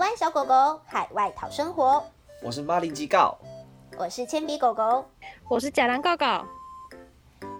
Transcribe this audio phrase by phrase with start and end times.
[0.00, 2.02] 湾小狗狗海外讨生活，
[2.42, 3.36] 我是马林吉告，
[3.98, 5.04] 我是铅笔狗狗，
[5.46, 6.46] 我是假蓝告告，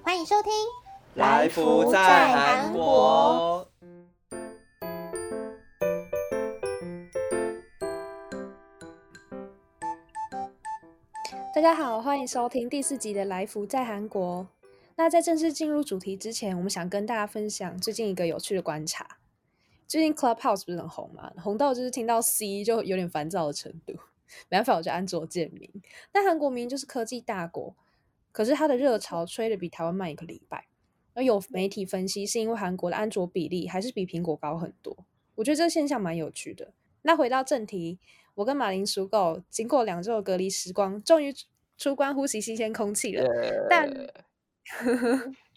[0.02, 0.50] 欢迎收听
[1.16, 3.68] 来福在韩国。
[11.54, 14.46] 大家好，欢迎收听第四集的来福在韩国。
[14.96, 19.19] 那在正式进入主题之前，我们想跟大家分享最近一个有趣的观察。
[19.90, 21.32] 最近 Clubhouse 不是很红嘛？
[21.42, 23.92] 红到就是听到 C 就有点烦躁的程度。
[24.48, 25.68] 没办法，我就安卓建名。
[26.12, 27.74] 但韩国明明就是科技大国，
[28.30, 30.68] 可是它的热潮吹得比台湾慢一个礼拜。
[31.14, 34.96] 而有媒体分析，是因为韩国的安卓比例还是比苹果高很多。
[35.34, 36.72] 我觉得这个现象蛮有趣的。
[37.02, 37.98] 那回到正题，
[38.36, 41.34] 我跟马铃薯狗经过两周的隔离时光，终于
[41.76, 43.28] 出关呼吸新鲜空气了。
[43.68, 43.90] 但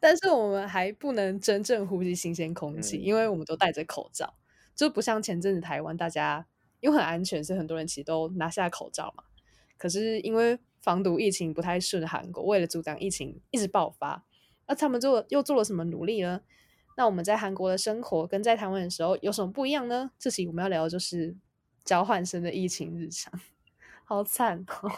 [0.00, 4.34] 但是我们还不能真正呼吸新鲜空气，嗯，因为我们都戴着口罩，
[4.74, 6.46] 就不像前阵子台湾，大家
[6.80, 9.24] 因为很安全，所以很多人其实都拿下口罩嘛。
[9.76, 14.24] 可是因为防毒疫情不太顺，韩国为了阻挡疫情一直爆发，
[14.66, 16.42] 那他们做又做了什么努力呢？
[16.96, 20.12] 那我们在韩国的生活跟在台湾的时候有什么不一样呢？
[20.18, 21.36] 这期我们要聊的就是
[21.84, 23.40] 交换生的疫情日常，
[24.04, 24.92] 好惨哦。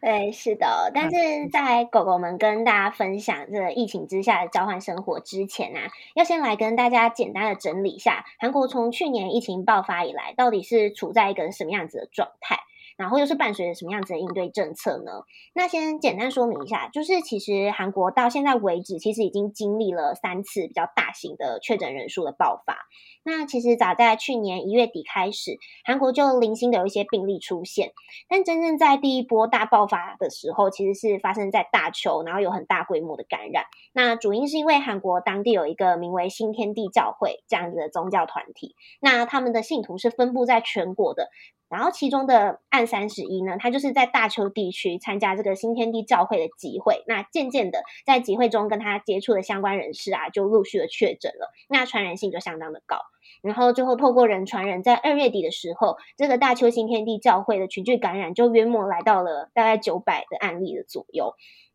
[0.00, 1.34] 对，是的，但是。
[1.52, 12.60] 在狗狗们跟大家分享这疫情之下的交换生活之前呢、啊，要先来跟大家简单的整理一下，韩国从去年疫情爆发以来，到底是处在一个什么样子的状态，
[12.96, 15.22] 然后又是伴随着什么样子的应对政策呢？
[15.54, 22.76] 那先简单说明一下，就是其实韩国到现在为止，其实已经经历了三次比较大型的确诊人数的爆发。
[23.24, 27.92] 那其实早在去年一月底开始，韩国就零星的有一些病例出现，
[28.28, 33.64] 但真正在第一波大爆发的时候，其实是发生在大邱，然后有很大规模的感染。
[33.92, 41.30] 那主因是因为韩国当地有一个名为新天地教会这样子的宗教团体，那他们的信徒是分布在全国的。
[41.74, 47.02] 然后其中的案三十一呢，他就是在大邱地区参加这个新天地教会的集会。
[47.08, 52.98] 那渐渐的，在集会中跟他接触的相关人士啊，就陆续的确诊了，那传染性就相当的高。
[53.42, 61.34] 然后最后透过人传人，在二月底的时候，这个大邱新天地教会的群聚感染就约莫来到了大概九百的案例的左右。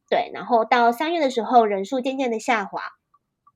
[0.09, 2.81] 对，然后到三月的时候，人数渐渐的下滑。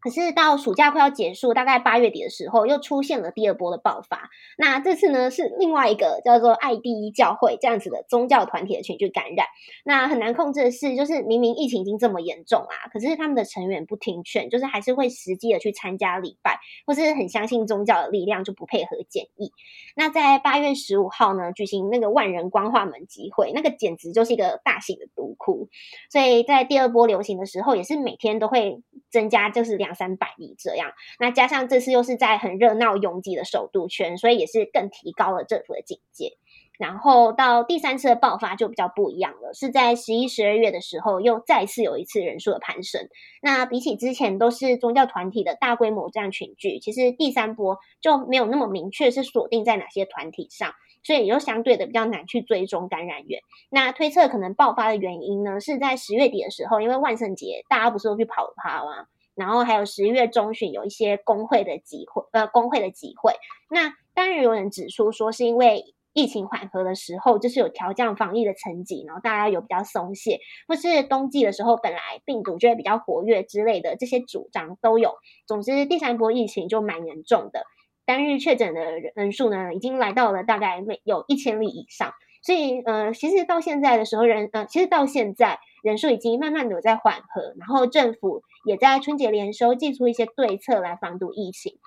[0.03, 4.29] 可是到暑假快要结束，大概八月底的时候，又出现了第二波的爆发。
[4.57, 9.47] 那这次呢，是另外一个叫做爱第一教会这样子的宗教团体的群聚感染。
[9.85, 19.53] 那很难控制的是，就是明明疫情已经这么严重啊，可是他们的成员不听劝，就是还是会实际的去参加礼拜，或是很相信宗教的力量，就不配合检疫。
[19.95, 25.69] 那在八月十五号呢，举行那个万人光化门集会，那个简直就是一个大型的毒窟。
[26.09, 29.92] 所以在第二波流行的时候，也是每天都会增加，就是两。
[29.93, 36.37] 三百例这样，那加上这次又是在很热闹拥挤的首都圈，所以也是更提高了政府的警戒。
[36.79, 43.07] 然后到第三次的爆发就比较不一样了，是在十一、十二月的时候，又再次有一次人数的攀升。
[43.43, 50.73] 那比起之前都是宗教团体的大规模这样群聚，其实第三波就没有那么明确是锁定在哪些团体上，
[51.03, 53.41] 所以也就相对的比较难去追踪感染源。
[53.69, 59.05] 那推测可能爆发的原因呢，是在十月底的时候，因为万圣节大家不是都去跑趴吗？
[59.35, 63.33] 然后还有十一月中旬有一些工会的集会，呃，工会的集会。
[63.69, 75.15] 那当然有人指出说，是因为疫情缓和的时候，就是有调降防疫的层级，然后大家有比较松懈，或是冬季的时候本来病毒就会比较活跃之类的这些主张都有。
[75.47, 77.63] 总之，第三波疫情就蛮严重的，
[78.05, 82.13] 单日确诊的人数呢，已经来到了大概每有一千例以上。
[82.43, 91.79] 所以，呃，其实到现在的时候，人，呃，其实到现在人数已经慢慢的有在缓和，然后政府也在春节连收祭出一些对策来防堵疫情。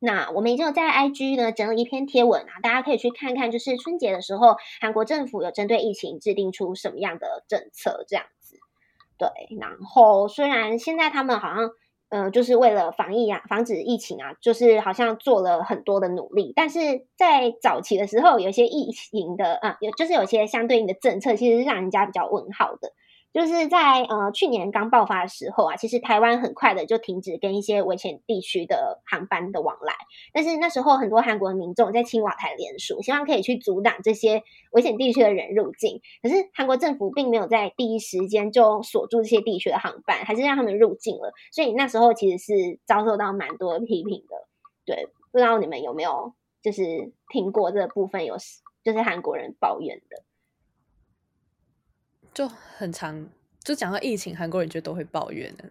[0.00, 8.58] 那我们已经有在 IG 呢整理一篇贴文啊，大家可以去看看，就是春节的时候，韩国政府有针对疫情制定出什么样的政策这样子。
[9.16, 9.28] 对，
[9.60, 11.70] 然后虽然现在他们好像。
[12.10, 22.92] 嗯、就是为了防疫啊，防止疫情啊，就是好像做了很多的努力，但是在早期的时候，有些疫情的啊，有就是有些相对应的政策，其实是让人家比较问号的。
[23.34, 29.92] 就是在呃去年刚爆发的时候啊，其实台湾很快的就停止跟一些危险地区的航班的往来。
[30.32, 36.00] 但是那时候很多韩国民众在青瓦台联署，希望可以去阻挡这些危险地区的人入境。
[36.22, 41.32] 可是韩国政府并没有在第一时间就锁住这些地区的航班，还是让他们入境了。
[41.50, 44.46] 所以那时候其实是遭受到蛮多批评的。
[44.86, 48.36] 对，不知道你们有没有就是听过这部分有
[48.84, 50.22] 就是韩国人抱怨的。
[52.34, 53.26] 就很常，
[53.62, 55.64] 就讲到疫情，韩国人就都会抱怨的。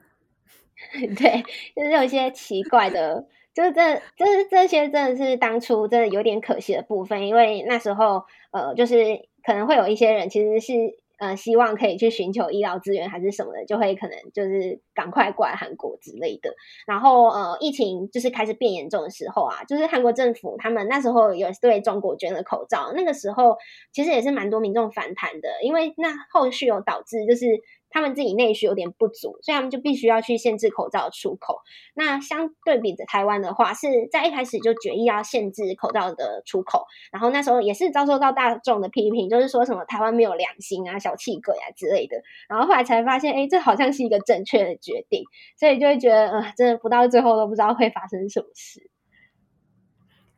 [1.16, 1.44] 对，
[1.76, 11.03] 就是有一些奇怪的就是这，就是这些，真的是当初真的有点可惜的部分，因为那时候，呃，就是可能会有一些人其实是。
[11.24, 16.54] 呃，希望可以去寻求医疗资源还是什么的，就会可能就是赶快过来韩国之类的。
[16.86, 23.56] 然后呃，疫情就是开始变严重的时候啊，就是韩国政府他们那时候有对中国捐了口罩，那个时候
[23.94, 27.46] 其实也是蛮多民众反弹的，因为那后续有导致就是。
[27.94, 31.60] 他们自己内需有点不足，所以他们就必须要去限制口罩出口。
[31.94, 42.22] 那相对比着台湾的话，是在一开始就决议要限制口罩的出口，然后那时候也是遭受到大众的批评，就是说什么台湾没有良心啊、小气鬼啊之类的。
[42.50, 45.24] 然后后来才发现，哎，这好像是一个正确的决定，
[45.56, 48.90] 所以就会觉得，呃，真的不到最后都不知道会发生什么事。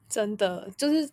[0.10, 1.10] 真的就是，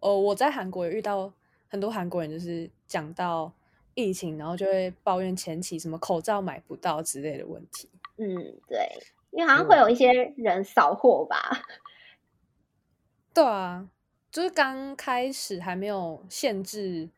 [0.00, 1.32] 哦，我在韩国也遇到
[1.68, 3.50] 很多韩国人，就是讲到。
[3.94, 7.88] 疫情，然后就会抱怨前期什么口罩买不到之类的问题。
[8.16, 8.26] 嗯，
[8.68, 8.88] 对，
[9.30, 11.36] 因为好像会有一些人扫货吧。
[11.50, 11.62] 嗯。
[13.34, 13.88] 对啊，
[14.30, 17.08] 就是刚开始还没有限制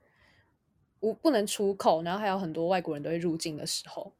[1.00, 4.12] 无不能出口，然后还有很多外国人都会入境的时候，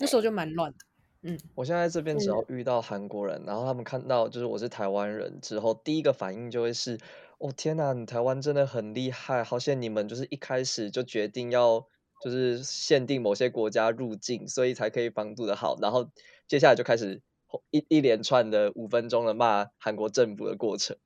[0.00, 0.78] 那时候就蛮乱的。
[1.22, 6.98] 嗯，我现在在这边只要遇到韩国人，嗯，然后他们看到就是我是台湾人之后，第一个反应就会是。
[7.40, 11.86] 哦天呐，你台湾真的很厉害，好像你们就是一开始就决定要
[12.22, 15.78] 就是限定某些国家入境，所以才可以防堵的好。
[15.80, 16.10] 然后
[16.46, 17.22] 接下来就开始
[17.70, 20.98] 一一连串的五分钟的骂韩国政府的过程，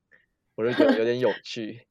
[0.55, 1.87] 我就觉得有点有 趣。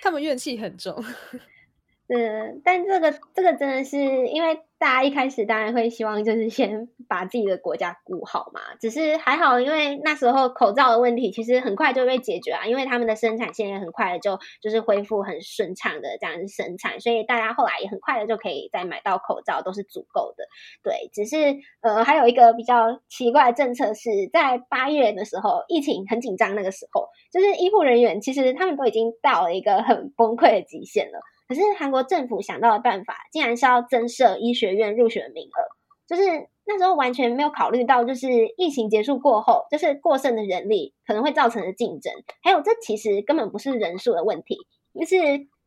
[0.00, 1.04] 他们怨气很重。
[2.08, 4.58] 嗯，但这个这个真的是因为。
[4.80, 20.44] 大家一开始当然会希望就是先把自己的国家顾好嘛，只是还好，因为那时候口罩的问题其实很快就被解决啊，因为他们的生产线也很快的就就是恢复很顺畅的这样子生产，所以大家后来也很快的就可以再买到口罩，都是足够的。
[20.82, 21.36] 对，只是
[21.82, 31.20] 呃还有一个比较奇怪的政策是在八月的时候，疫情很紧张那个时候，就是医护人员其实他们都已经到了一个很崩溃的极限了。
[31.50, 35.58] 可是韩国政府想到的办法，竟然是要增设医学院入学名额，
[36.06, 42.12] 就是那时候完全没有考虑到，就是疫情结束过后，就是过剩的人力可能会造成的竞争，
[42.44, 44.58] 还有这其实根本不是人数的问题，
[44.94, 45.16] 就是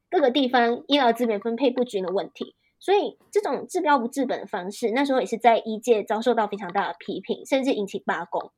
[0.10, 2.56] 各个地方医疗资源分配不均的问题。
[2.80, 8.52] 所以这种治标不治本的方式，那时候也是在医界遭受到非常大的批评，甚至引起罢工，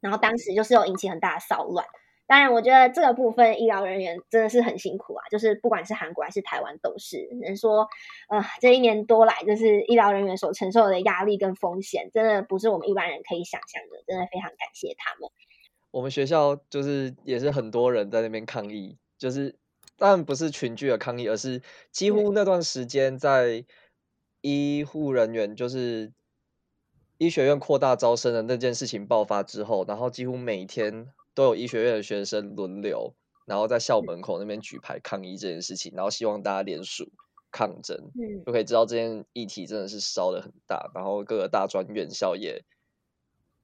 [0.00, 1.86] 然后当时就是有引起很大的骚乱。
[2.32, 7.28] 当然，我觉得这个部分医疗人员真的是很辛苦啊，就是不管是韩国还是台湾都是。
[7.42, 7.86] 能说，
[8.30, 14.02] 呃，这一年多来，就是医疗人员所承受的压力跟风险，真的不是我们一般人可以想象的。
[14.06, 15.28] 真的非常感谢他们。
[15.90, 19.54] 我们学校就是也是很多人在那边抗议，就是
[19.98, 23.66] 当然不是群聚的抗议，而是几乎那段时间在
[24.40, 26.10] 医护人员就是
[27.18, 31.08] 医学院扩大招生的那件事情爆发之后，然后几乎每天。
[31.34, 33.14] 都有医学院的学生轮流，
[33.46, 37.10] 然后在校门口那边举牌抗议这件事情，然后希望大家联署
[37.50, 42.64] 抗争，嗯，就可以知道这件议题真的是烧的很大，然后各个大专院校也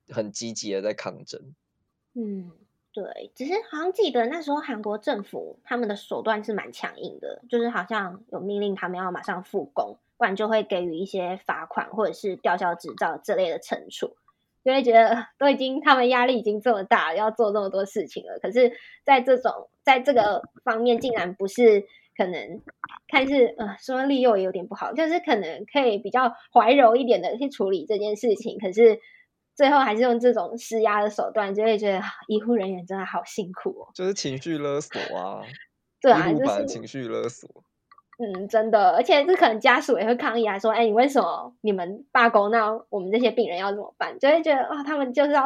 [0.09, 1.55] 很积极的在抗争。
[2.15, 2.51] 嗯，
[2.93, 14.17] 对，只是好像记得那时候韩国政府他们的手段是蛮强硬的，就是好像有命令他们要马上复工，不然就会给予一些罚款或者是吊销执照这类的惩处。
[14.69, 18.39] 就会觉得都已经他们压力已经这么大，要做这么多事情了。
[18.39, 18.71] 可是，
[19.03, 22.61] 在这种在这个方面，竟然不是可能
[23.11, 28.59] 看似呃说利诱也有点不好，就是可能可以比较怀柔一点的去处理这件事情。
[28.59, 29.01] 可是
[29.57, 33.89] 最后还是用这种施压的手段，就会觉得医护人员真的好辛苦哦。
[33.95, 35.41] 就是情绪勒索啊，
[36.03, 37.49] 对啊，就是情绪勒索。
[38.21, 42.51] 嗯，真的，而且这可能家属也会抗议来说，哎，你为什么你们罢工？
[42.51, 44.19] 那我们这些病人要怎么办？
[44.19, 45.45] 就会觉得啊、哦，他们就是要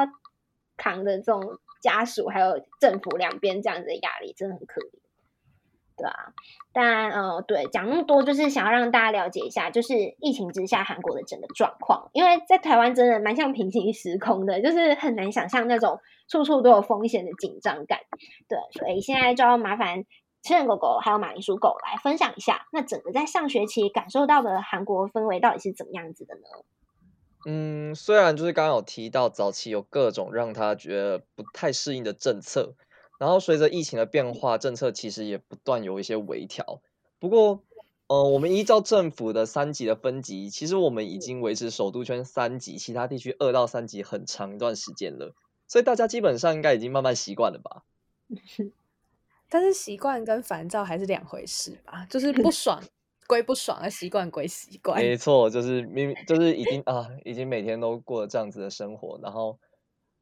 [0.78, 4.88] 扛着这种家属还有政府两边这样子的压力，真的很可怜，
[5.98, 6.32] 对啊。
[6.72, 17.98] 当然，呃，对，讲那么多就是想要让大家了解一下，就是疫情之下韩国的整个状况，因为在台湾真的蛮像平行时空的，就是很难想象那种处处都有风险的紧张感。
[18.48, 20.06] 对，所以现在就要麻烦。
[20.42, 26.40] 吃人狗狗还有马铃薯狗来分享一下，那整个在上学期感受到的韩国氛围到底是怎么样子的呢？
[27.44, 32.74] 嗯，虽然就是刚刚有提到早期有各种让他觉得不太适应的政策，
[33.18, 36.80] 然后随着疫情的变化，政策其实也不断有一些微调。
[37.18, 37.62] 不过，
[38.08, 45.34] 呃，我们依照政府的三级的分级，其实我们已经维持首都圈三级，其他地区二到三级很长一段时间了，
[45.66, 47.82] 所以大家基本上应该已经慢慢习惯了吧。
[49.52, 52.82] 但是习惯跟烦躁还是两回事吧，就是不爽
[53.26, 54.98] 归不爽，而习惯归习惯。
[54.98, 59.58] 没错，就是明明就是已经啊，已经每天都过了这样子的生活，然后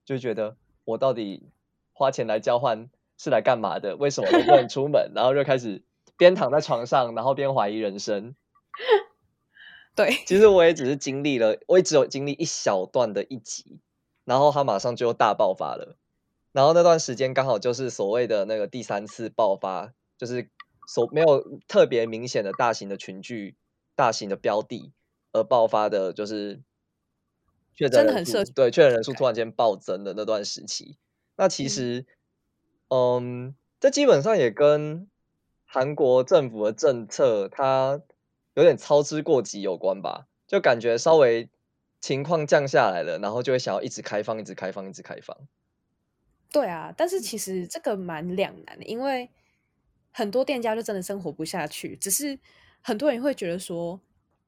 [0.05, 1.49] 就觉得我到底
[1.93, 3.95] 花钱来交换是来干嘛的？
[3.95, 5.13] 为什么都不能出门？
[5.15, 5.85] 然后就开始
[6.17, 8.35] 边躺在床上，然后边怀疑人生。
[9.95, 13.79] 对，其实我也只是经历了，我也只有经历一小段的一集，
[14.25, 15.97] 然后他马上就大爆发了。
[16.52, 20.49] 然后那段时间刚好就是所谓的那个第三次爆发，就是
[20.87, 23.57] 所没有特别明显的大型的群聚、
[23.95, 24.92] 大型的标的
[25.33, 26.61] 而爆发的，就是
[27.75, 30.99] 确诊人数对确诊人数突然间暴增的那段时期。
[31.37, 32.04] 那其实，
[32.88, 35.09] 嗯，嗯，这基本上也跟
[35.64, 38.00] 韩国政府的政策它
[38.54, 40.26] 有点操之过急有关吧？
[40.49, 41.49] 就感觉稍微
[42.00, 45.37] 情况降下来了，然后就会想要一直开放、一直开放、一直开放。
[46.52, 49.30] 对啊，但是其实这个蛮两难的，因为
[50.11, 51.97] 很多店家就真的生活不下去。
[51.97, 52.38] 只是
[52.80, 54.00] 很多人会觉得说，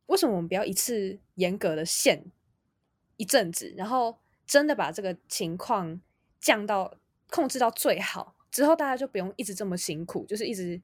[0.06, 2.24] 为什么我们不要一次严格的限
[3.16, 6.00] 一阵子，然后真的把这个情况
[6.40, 6.96] 降到
[7.30, 10.82] 控制到最好之后，大家就不用一直这么辛苦，就是一直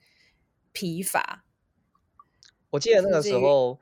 [0.70, 1.44] 疲乏。
[2.70, 3.80] 我记得那个时候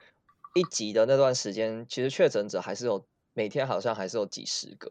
[0.55, 4.91] 一集的那段时间，其实确诊者还是有每天好像还是有几十个。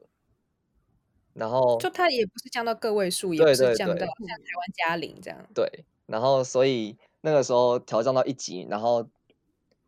[1.35, 5.37] 然后就它也不是降到个位数，也不是降到像台湾嘉玲这样。
[5.53, 9.05] 对，然后所以那个时候调降到一级，然后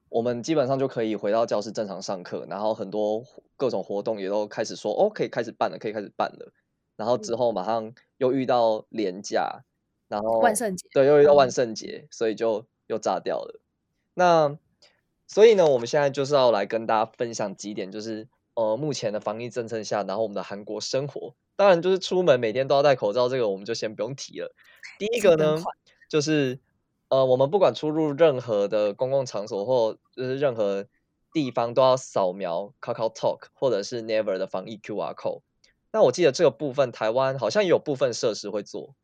[0.09, 3.23] 我们基本上就可以回到教室正常上课，然后很多
[3.55, 6.51] 各种活动也都开始说哦，可以开始办了，可以开始办了。
[6.97, 9.63] 然后之后马上又遇到连假，
[10.09, 13.61] 然后万圣节，对，又遇到万圣节，嗯、所以就又炸掉了。
[14.15, 14.57] 那
[15.25, 18.27] 所以呢，我们现在就是要来跟大家分享几点，就是。
[18.57, 24.51] 呃，目前的防疫政策下，然后我们的韩国生活，当然就是出门每天都要戴口罩，这个我们就先不用提了。
[24.97, 25.61] 第一个呢，
[26.09, 26.59] 就是
[27.09, 30.87] 呃，我们不管出入任何的公共场所或就是任何
[31.31, 35.41] 地方，都要扫描 KakaoTalk 或者是 Never 的防疫 QR code。
[35.91, 38.95] 那我记得这个部分，台湾好像也有部分设施会做。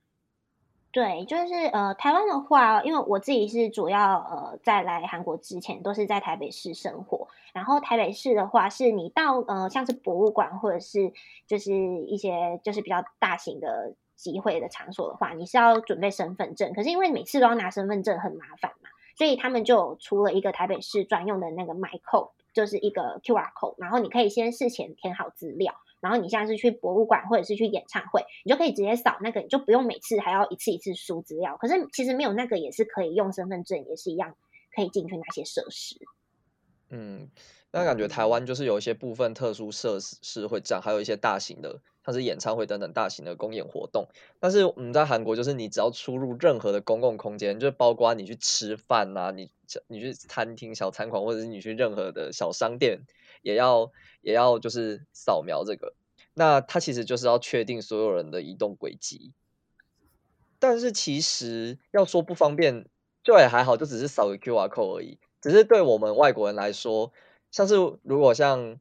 [0.94, 11.12] 对，就是呃，台湾的话，因为我自己是主要呃，在来韩国之前都是在台北市生活，然后台北市的话，是你到呃像是博物馆或者是
[11.48, 25.74] 就是一些就是比较大型的集会的场所的话，你是要准备身份证，可是因为每次都要拿身份证很麻烦嘛，所以他们就出了一个台北市专用的那个 MyCode，就是一个 QR code，然后你可以先事前填好资料。
[26.04, 31.56] 然后你现在是去博物馆或者是去演唱会，你就可以直接扫那个，你就不用每次还要一次一次输资料。
[31.58, 34.36] 可是其实没有那个也是可以用身份证，也是一样
[34.76, 35.96] 可以进去那些设施。
[36.90, 37.30] 嗯，
[37.72, 44.10] 那感觉台湾就是有一些部分特殊设施会这样，还有一些大型的，像是演唱会等等大型的公演活动。
[44.40, 49.50] 但是我们在韩国，就是你只要出入任何的公共空间，就包括你去吃饭啊，你
[49.88, 53.00] 你去餐厅、小餐馆，或者是你去任何的小商店。
[53.44, 55.94] 也要也要就是扫描这个，
[56.34, 59.34] 那它其实就是要确定所有人的移动轨迹。
[60.58, 62.88] 但是其实要说不方便，
[63.24, 65.20] 就也还好，就只是扫个 QR code 而已。
[65.40, 67.12] 只是对我们外国人来说，
[67.52, 68.80] 像是如果像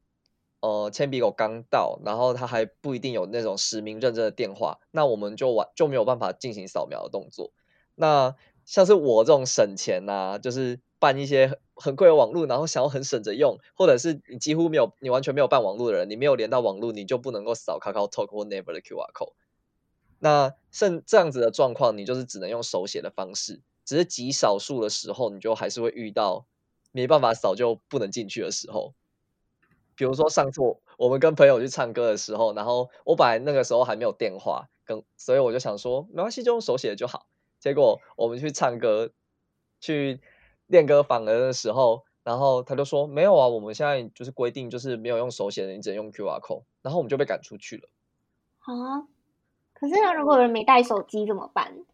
[0.61, 7.51] 呃铅笔狗刚到，然后他还不一定有那种实名认证的电话，那我们就完就没有办法进行扫描的动作。
[7.95, 10.79] 那像是我这种省钱呐、啊，就是。
[11.03, 19.33] 办一些很贵的网络，然后想要很省着用，或者是你几乎没有，你完全没有办网络的人，你没有连到网络，你就不能够扫 KakaoTalk 或 Never 的 QR code。
[20.19, 26.45] 那像这样子的状况，你就是只能用手写的方式，只是极少数的时候，你就还是会遇到
[26.93, 28.93] 没办法扫就不能进去的时候。
[29.95, 30.61] 比如说上次
[30.97, 37.27] 我们跟朋友去唱歌的时候，然后我本来那个时候还没有电话，跟所以我就想说没关系，就用手写就好。
[37.59, 39.11] 结果我们去唱歌
[39.81, 40.21] 去。
[40.67, 47.89] 练歌访人的时候，然后他就说没有啊，我们现在就是规定，就是没有用手写的，你只能用 QR code，然后我们就被赶出去了。
[48.59, 49.07] 啊，
[49.73, 51.85] 可是如果有人没带手机怎么办？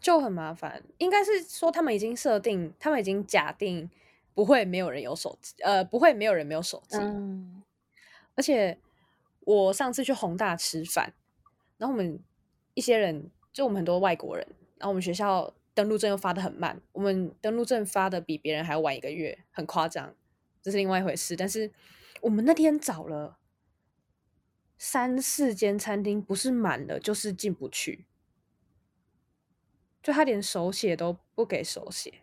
[0.00, 0.82] 就很麻烦。
[0.98, 3.88] 应该是说他们已经设定，他们已经假定
[4.34, 6.98] 不会没有人有手机，呃，不会没有人没有手机。
[6.98, 7.62] 嗯。
[8.34, 8.78] 而且
[9.40, 11.14] 我上次去宏大吃饭，
[11.78, 12.20] 然后我们
[12.74, 14.46] 一些人，就我们很多外国人，
[14.76, 15.52] 然后我们学校。
[15.76, 20.16] 登录证又发的很慢，我们登录证发的比别人还要晚一个月，很夸张，
[20.62, 21.36] 这是另外一回事。
[21.36, 21.70] 但是
[22.22, 23.36] 我们那天找了
[24.78, 28.06] 三四间餐厅，不是满了就是进不去，
[30.02, 32.22] 就他连手写都不给手写，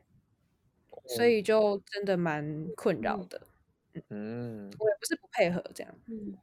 [1.06, 3.46] 所以就真的蛮困扰的。
[4.10, 5.96] 嗯，我也不是不配合这样。
[6.08, 6.36] 嗯，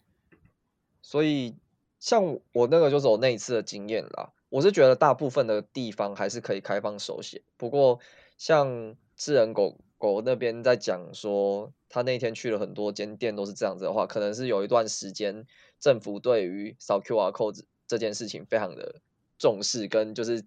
[1.03, 1.57] 所以
[1.99, 4.33] 像我那个就是我那一次的经验啦。
[4.51, 7.99] 我是觉得大部分的地方还是可以开放手写，不过
[8.37, 15.47] 像智人狗狗那边在讲说，他那天去了很多间店都是这样子的话，可能是有一段时间
[15.79, 19.01] 政府对于扫 QR code 这件事情非常的
[19.39, 20.45] 重视，跟就是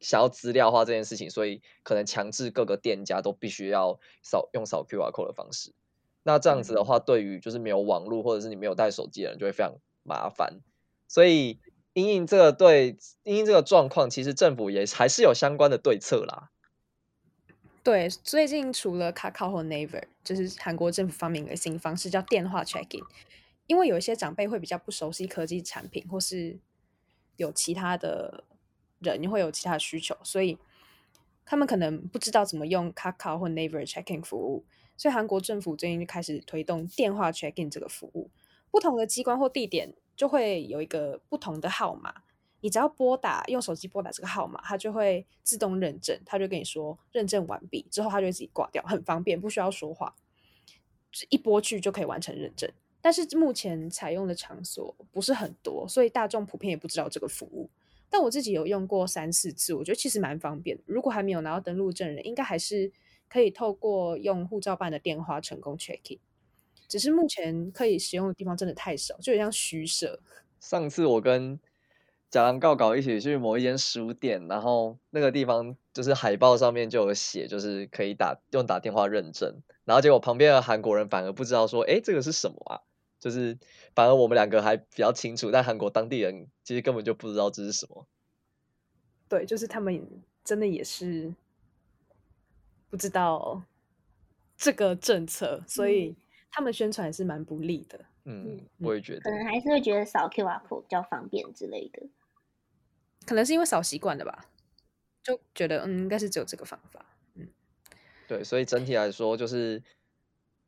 [0.00, 5.72] 想要资料化这件事情，所以可能强制各个店家都必须要扫用扫 QR code 的方式。
[6.22, 10.60] 那这样子的话，对于就是没有网络或者是你没有带手机的人就会非常麻烦。
[11.06, 11.58] 所以
[11.98, 16.50] 因应这个对因应这个状况，其实政府也还是有相关的对策啦。
[17.82, 23.02] 对，最近除了 Kakao 和 Naver，就是韩国政府发明的新方式叫电话 check-in。
[23.66, 26.58] 因为有一些长辈会比较不熟悉科技产品，或是
[27.36, 28.44] 有其他的
[28.98, 30.58] 人会有其他的需求，所以
[31.44, 34.64] 他们可能不知道怎么用 Kakao 或 Naver check-in 服务。
[34.96, 38.30] 所以韩国政府最近就开始推动电话 check-in 这个服务，
[38.70, 42.12] 不同的机关或地点就会有一个不同的号码。
[42.60, 50.16] 你只要拨打，用手机拨打这个号码，它就会自动认证，它就跟你说认证完毕之后，它就自己挂掉，很方便，不需要说话，
[51.28, 52.68] 一拨去就可以完成认证。
[53.00, 57.70] 但是目前采用的场所不是很多，所以大众普遍也不知道这个服务。
[58.10, 60.76] 但我自己有用过三四次，我觉得其实蛮方便。
[60.84, 62.90] 如果还没有拿到登录证人，应该还是
[63.28, 66.18] 可以透过用护照办的电话成功 check in。
[66.88, 70.18] 只是目前可以使用的地方真的太少，就有点像虚设。
[70.58, 71.60] 上次我跟
[72.30, 82.80] 假狼告告一起去某一间书店，然后那个地方就是海报上面就有写，就是可以打用打电话认证，然后结果旁边的韩国人反而不知道说，哎，这个是什么啊？
[83.20, 83.58] 就是
[83.96, 88.06] 反而我们两个还比较清楚，但韩国当地人其实根本就不知道这是什么。
[89.28, 90.08] 对，就是他们
[90.44, 91.34] 真的也是
[92.88, 93.62] 不知道
[94.56, 96.14] 这个政策，所以
[96.50, 98.04] 他们宣传还是蛮不利的。
[98.24, 102.02] 嗯，我也觉得，可能还是会觉得扫 QR code 比较方便之类的。
[103.26, 104.46] 可能是因为扫习惯了吧，
[105.22, 107.04] 就觉得嗯，应该是只有这个方法。
[107.34, 107.48] 嗯，
[108.26, 109.82] 对，所以整体来说，就是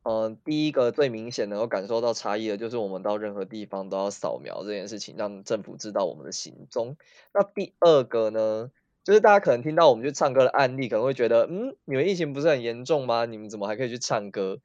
[0.03, 6.97] 嗯、呃，第一个最明显能够感受到差异的，就是我们到任何地方都要扫描这件事情，让政府知道我们的行踪。
[7.35, 8.71] 那第二个呢，
[9.05, 13.27] 就是大家可能听到我们去唱歌的案例，可能会觉得，嗯，你们疫情不是很严重吗？
[13.27, 14.61] 你们怎么还可以去唱歌？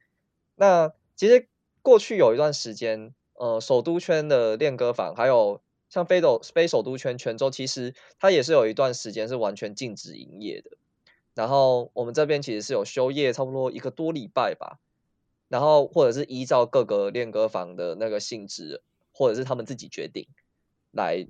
[0.55, 1.47] 那其实
[1.81, 5.61] 过去有一段时间，呃，首都圈的练歌房还有。
[5.87, 10.71] 像非首非首都圈泉州，其实它也是有一段时间是完全禁止营业的。
[11.35, 14.79] 然后我们这边其实是有休业，差不多一个多礼拜吧。
[15.47, 18.81] 然后或者是依照各个练歌房的那个性质，
[19.13, 20.27] 或者是他们自己决定
[20.91, 21.27] 来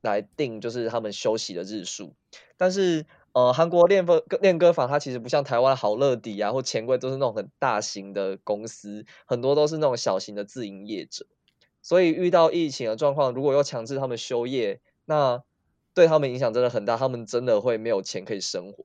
[0.00, 2.14] 来定，就是他们休息的日数。
[2.56, 11.26] 但是呃，韩国练歌练歌房它其实不像台湾好乐迪啊或钱柜都是那种很大型的公司，很多都是那种小型的自营业者。
[11.82, 15.42] 所以遇到疫情的状况，如果要强制他们休业，那
[15.92, 18.84] 对他们影响真的很大，他们真的会没有钱可以生活。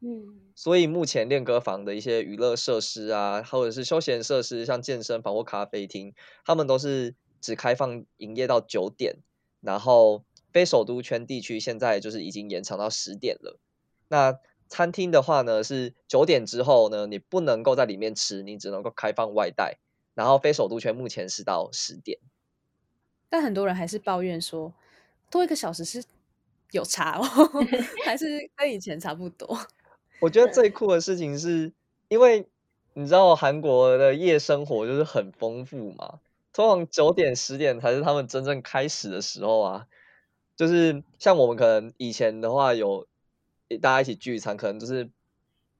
[0.00, 9.16] 嗯，所以目前练歌房的一些娱乐设施啊，或者是休闲设施，像健身房或咖啡厅，他们都是只开放营业到九点，
[9.60, 13.58] 然后非首都圈地区现在就是已经延长到十点了。
[14.08, 19.78] 那餐厅的话呢，是九点之后呢，你不能够在里面吃，你只能够开放外带。
[20.14, 22.18] 然后非首都圈目前是到十点，
[23.28, 24.74] 但很多人还是抱怨说
[25.30, 26.02] 多一个小时是
[26.72, 27.22] 有差哦，
[28.04, 29.56] 还是跟以前差不多。
[30.20, 31.72] 我觉得最酷的事情是
[32.08, 32.48] 因为
[32.94, 36.18] 你知道韩国的夜生活就是很丰富嘛，
[36.52, 39.86] 通常九点十点才是他们真正开始的时候啊。
[40.58, 43.06] 就是像我们可能以前的话有
[43.80, 45.08] 大家一起聚餐，可能就是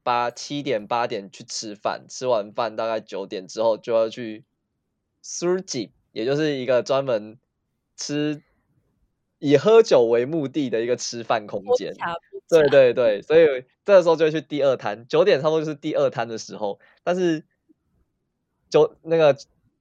[0.05, 4.45] 八七点八点去吃饭，吃完饭大概九点之后就要去
[5.21, 7.41] s u r g i 也就是一个专门
[7.97, 8.41] 吃
[9.41, 11.93] 以喝酒为目的的一个吃饭空间。
[12.49, 13.47] 对对对，所以
[13.85, 17.45] 这个时候就会去第二摊，九点差不多就是第二摊的时候，但是
[18.71, 19.37] 九那个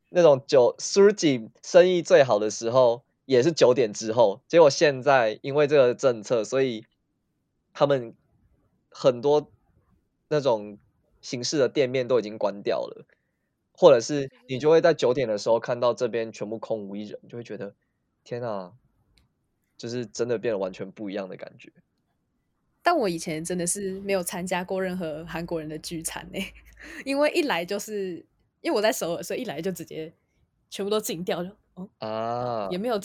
[0.09, 3.03] 那种酒 s u r g i 生意最好的时候。
[3.27, 4.41] 也是九点之后。
[4.47, 6.83] 结果现在因为这个政策，所以
[7.71, 8.15] 他们
[8.89, 9.51] 很多。
[10.29, 10.77] 那种
[11.21, 13.05] 形式的店面都已经关掉了，
[13.71, 17.73] 或者是你就会在九点的时候看到这边全部空无一人，就会觉得
[18.25, 18.73] 天啊，
[19.77, 21.71] 就是真的变得完全不一样的感觉。
[22.83, 26.39] 但我以前真的是没有参加过任何韩国人的聚餐呢，
[27.05, 28.15] 因为一来就是
[28.59, 30.13] 因为我在首尔，所以一来就直接
[30.69, 32.99] 全部都禁掉了，哦啊，也没有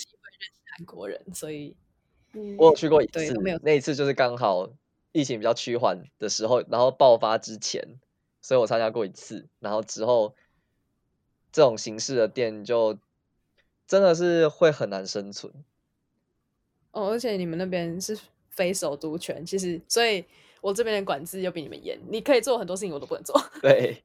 [0.76, 1.76] 韩国人，所以
[2.58, 4.70] 我有去过一次，没有那一次就是刚好。
[5.14, 7.86] 疫情比较趋缓的时候，然后爆发之前，
[8.40, 9.46] 所以我参加过一次。
[9.60, 10.34] 然后之后，
[11.52, 12.98] 这种形式的店就
[13.86, 15.52] 真的是会很难生存。
[16.92, 20.24] 哦，而且你们那边是非首都圈，其实，所以
[20.62, 22.00] 我这边的管制又比你们严。
[22.08, 23.38] 你可以做很多事情，我都不能做。
[23.60, 24.02] 对，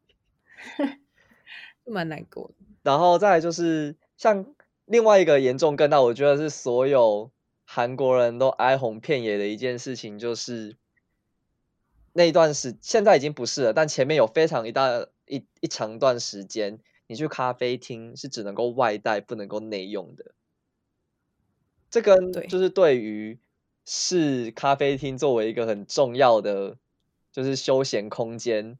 [1.87, 2.53] 蛮难过的。
[2.83, 4.45] 然后再来就是像
[4.87, 7.29] 另外一个严重更大，我觉得是所有
[7.65, 10.77] 韩国人都哀鸿遍野的一件事情，就是
[12.13, 20.33] 那一段时现在已经不是了，但前面有非常一大一一长段时间，你去咖啡厅是只能够外带，不能够内用的。
[21.89, 23.37] 这跟就是对于
[23.85, 26.77] 视咖啡厅作为一个很重要的
[27.33, 28.79] 就是休闲空间，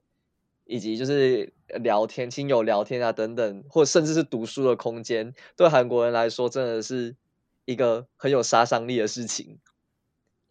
[0.63, 7.15] 以及就是聊天、亲友聊天啊等等，或甚至是读书的空间，对韩国人来说真的是
[7.65, 9.59] 一个很有杀伤力的事情。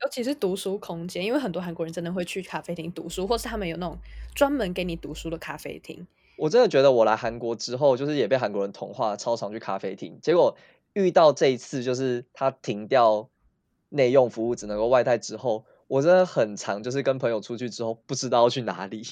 [0.03, 3.99] 尤其是读书空间，因为很多韩国人真的会去咖啡厅读书，或是他们有那种
[4.35, 6.07] 专门给你读书的咖啡厅。
[6.37, 10.57] 我真的觉得我来韩国之后，就是也被韩国人同化，超常去咖啡厅，结果。
[10.93, 13.29] 遇到这一次，就是他停掉
[13.91, 19.03] 内用服务，只能够外带之后，我真的很常，就是跟朋友出去之后，不知道要去哪里，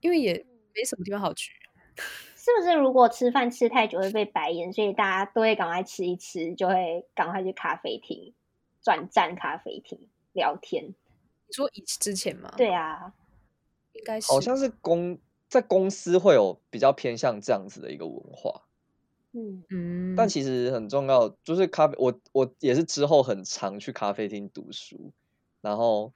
[0.00, 0.34] 因为也
[0.74, 1.52] 没什么地方好去。
[2.36, 8.32] 是不是如果吃饭吃太久会被白眼，所以大家都会赶快吃一吃，就会赶快去咖啡厅
[8.82, 10.84] 转站咖啡厅聊天。
[10.86, 12.54] 你说以之前吗？
[12.56, 13.12] 对啊，
[13.92, 18.62] 应该是好像是公在公司会有比较偏向这样子的一个文化。
[19.32, 25.12] 嗯嗯，但其实很重要，就是咖啡，我我也是之后很常去咖啡厅读书，
[25.60, 26.14] 然后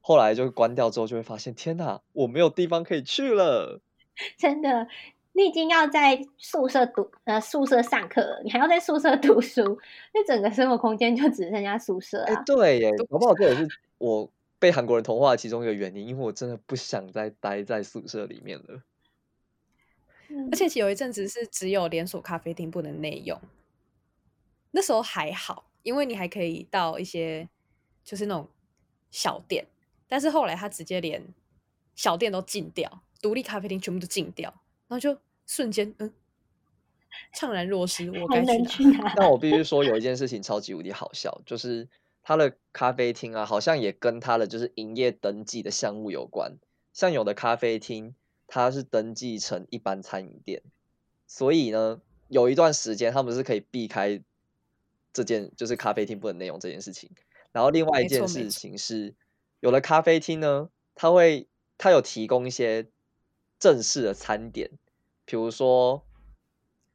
[0.00, 3.80] 后来就关掉之后，就会发现天哪，我没有地方可以去了。
[4.36, 4.88] 真的，
[5.32, 9.78] 你已经要在宿舍读呃宿舍上课了，你还要在宿舍读书，
[10.12, 12.34] 那整个生活空间就只剩下宿舍啊。
[12.34, 18.82] 欸、对耶，搞不好这也是我被韩国人同化的其中一个原因，因为我真的不想再待在宿舍里面了。
[20.52, 23.40] 而且有一阵子是只有连锁咖啡厅不能内用，
[24.70, 27.48] 那时候还好，因为你还可以到一些
[28.04, 28.48] 就是那种
[29.10, 29.66] 小店，
[30.10, 31.24] 但是后来他直接连
[31.94, 34.50] 小店都禁掉，独立咖啡厅全部都禁掉，
[34.88, 36.12] 然后就瞬间嗯
[37.34, 39.12] 怅然若失，我该去哪？
[39.16, 41.88] 但我必须说有一件事情超级无敌好笑，就是
[42.22, 46.58] 他的咖啡厅啊，好像也跟他的就是营业登记的项目有关，
[46.92, 48.14] 像有的咖啡厅。
[48.52, 50.60] 它是登记成一般餐饮店，
[51.24, 54.20] 所以呢，有一段时间他们是可以避开
[55.12, 57.08] 这件，就是咖啡厅不能内容这件事情。
[57.52, 59.14] 然后另外一件事情是，
[59.60, 62.88] 有的咖啡厅呢，它会它有提供一些
[63.58, 64.70] 正式的餐点，
[65.24, 66.04] 比如说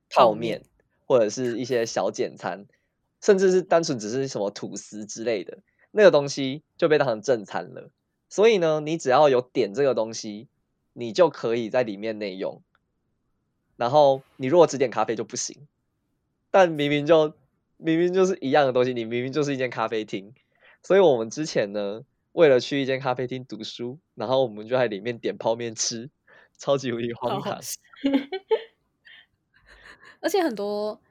[0.09, 0.63] 泡面
[1.05, 2.65] 或者是一些小简餐，
[3.21, 5.59] 甚至是单纯只是什么吐司之类的，
[5.91, 7.89] 那个东西就被当成正餐了。
[8.27, 10.49] 所以呢，你只要有点这个东西。
[10.97, 12.63] 你就可以在里面内用，
[13.75, 15.67] 然后你如果只点咖啡就不行。
[16.51, 17.33] 但明明就
[17.75, 20.33] 明明就是一样的东西，你明明就是一间咖啡厅，
[20.81, 26.09] 所以我们之前呢，为了去一间咖啡厅读书，然后我们就在里面点泡面吃，
[26.57, 27.57] 超级无敌荒唐。
[30.19, 31.01] 而且很多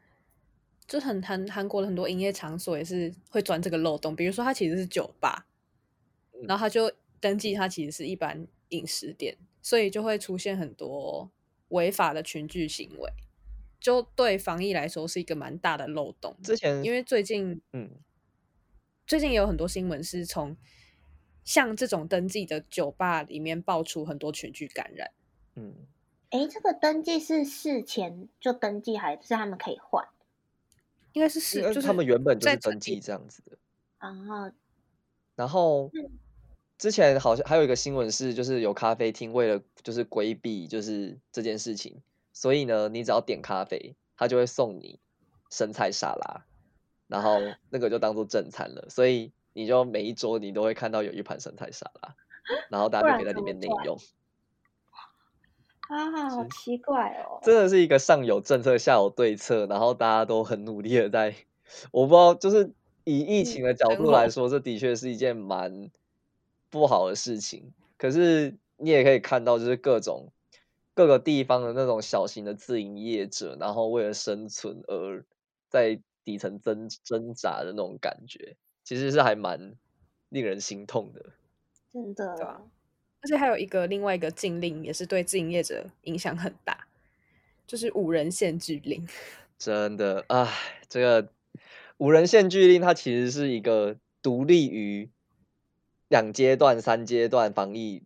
[0.87, 5.47] 就很韩韩国的很多营业场所也是会钻这个漏洞，比如说它其实是酒吧，
[6.47, 9.39] 然后它就登记它其实是一般饮食店。
[9.63, 11.31] 所以就会出现很多
[11.69, 13.11] 违法的群聚行为，
[13.81, 16.37] 就对防疫来说是一个蛮大的漏洞。
[16.43, 17.91] 之前因为最近，嗯，
[19.07, 20.55] 最近也有很多新闻是从
[21.45, 25.11] 像这种登记的酒吧里面爆出很多群聚感染。
[25.57, 25.75] 嗯，
[26.31, 30.07] 哎，这个登记是事前就登记，还是他们可以换？
[31.13, 33.57] 应该是事，就是他们原本就是登记这样子的。
[33.99, 34.53] 然后，
[35.37, 35.91] 然后。
[35.95, 36.11] 嗯
[36.77, 42.03] 之前好像还有一个新闻是，就是有咖啡厅为了就是规避就是这件事情，
[42.33, 44.99] 所以呢，你只要点咖啡，他就会送你
[45.51, 46.45] 生菜沙拉，
[47.07, 47.39] 然后
[47.71, 52.15] 那个就当做正餐了，所以你就每一桌你都会看到有一盘生菜沙拉，
[52.69, 53.97] 然后大家就可以在里面内用。
[55.89, 57.41] 啊，好奇怪哦！
[57.43, 61.35] 真的是一个上有政策下有对策，然后大家都很努力的在，
[61.93, 65.91] 我不知道，就是以疫情的角度来说，嗯、这的确是一件蛮。
[66.71, 70.33] 不好的事情，可是你也可以看到，就是各种
[70.93, 75.25] 各个地方的那种小型的自营业者，然后为了生存而
[75.69, 79.75] 在底层挣挣扎的那种感觉，其实是还蛮
[80.29, 81.33] 令人心痛的。
[81.93, 82.63] 真的，对啊，
[83.23, 86.87] 而且还有一个另外一个禁令，也是对自营业者影响很大，
[87.67, 89.05] 就是五人限聚令。
[89.59, 90.49] 真的，唉，
[90.89, 91.33] 这个
[91.97, 95.11] 五人限聚令，它其实是一个独立于。
[96.09, 98.05] 两阶段、三阶段防疫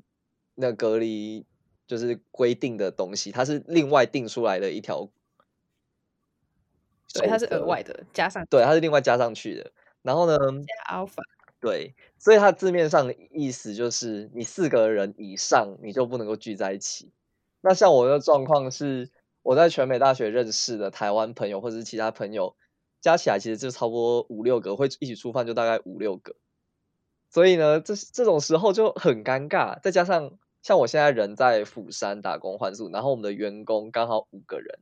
[0.55, 1.45] 那隔离
[1.87, 5.11] 就是规定的东西，它是另外定出来的一条，
[7.09, 9.73] 所以它是额外的加上，对，它是另外加上去的。
[10.09, 11.21] 然后呢，加 alpha，
[11.61, 17.13] 对，所以它字面上的意思就是，你四个人以上你就不能够聚在一起。
[17.61, 19.11] 那像我的状况是，
[19.43, 22.57] 我在全美大学认识的台湾朋友或者是其他朋友，
[23.03, 26.35] 加起来其实就差不多五六个，会一起出饭就大概五六个。
[27.29, 29.79] 所以呢，这这种时候就很尴尬。
[29.83, 34.79] 再加上像我现在人在釜山打工换宿，然后我们的员工刚好五个人，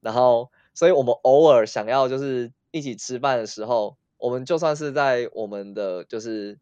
[0.00, 6.58] 然后所以我们偶尔想要就是一起吃饭的时候，我们就算是在我们的就是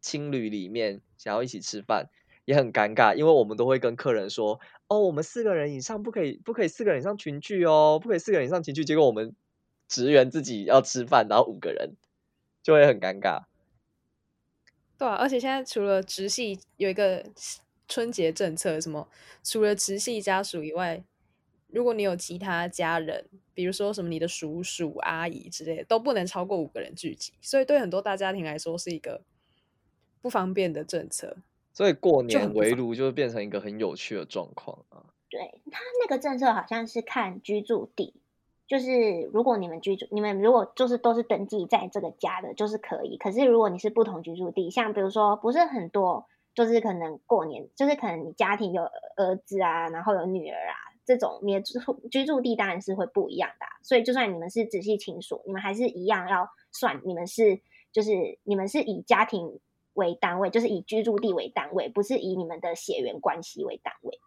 [0.00, 2.08] 青旅里面想要一起吃饭。
[2.46, 4.58] 也很尴尬，因为我们都会跟客人说
[4.88, 9.36] ：“哦，我们四个人以上不可以，不可以四个人以上群聚哦，不可以四个人以上群聚。”结果我们
[9.86, 11.92] 职员自己要吃饭，然后五个人
[12.60, 13.44] 就会很尴尬。
[14.98, 17.24] 对啊，而且现在除了直系有一个
[17.86, 19.06] 春节政策，什么
[19.44, 21.04] 除了直系家属以外，
[21.72, 27.32] 如果你有其他家人，比如说什么你的叔叔阿姨之类的，都不能超过五个人聚集。
[27.40, 29.22] 所以对很多大家庭来说，是一个
[30.20, 31.36] 不方便的政策。
[31.72, 35.06] 所以过年围炉就会变成一个很有趣的状况啊。
[35.30, 38.14] 对，他那个政策好像是看居住地，
[38.66, 43.16] 就是如果你们居住，你们如果就是都是登记在这个家的，就是可以。
[43.16, 48.82] 可是如果你是不同居住地，像比如说不是很多，就是可能过年，就是可能你家庭有
[49.16, 50.74] 儿子啊，然后有女儿啊，
[51.10, 53.72] 这种你的住居住地当然是会不一样的啊。
[53.82, 57.60] 所以就算你们是直系亲属，你们还是一样要算，你们是
[57.92, 59.60] 就是你们是以家庭。
[59.94, 64.20] 为单位，就是以居住地为单位，不是以你们的血缘关系为单位。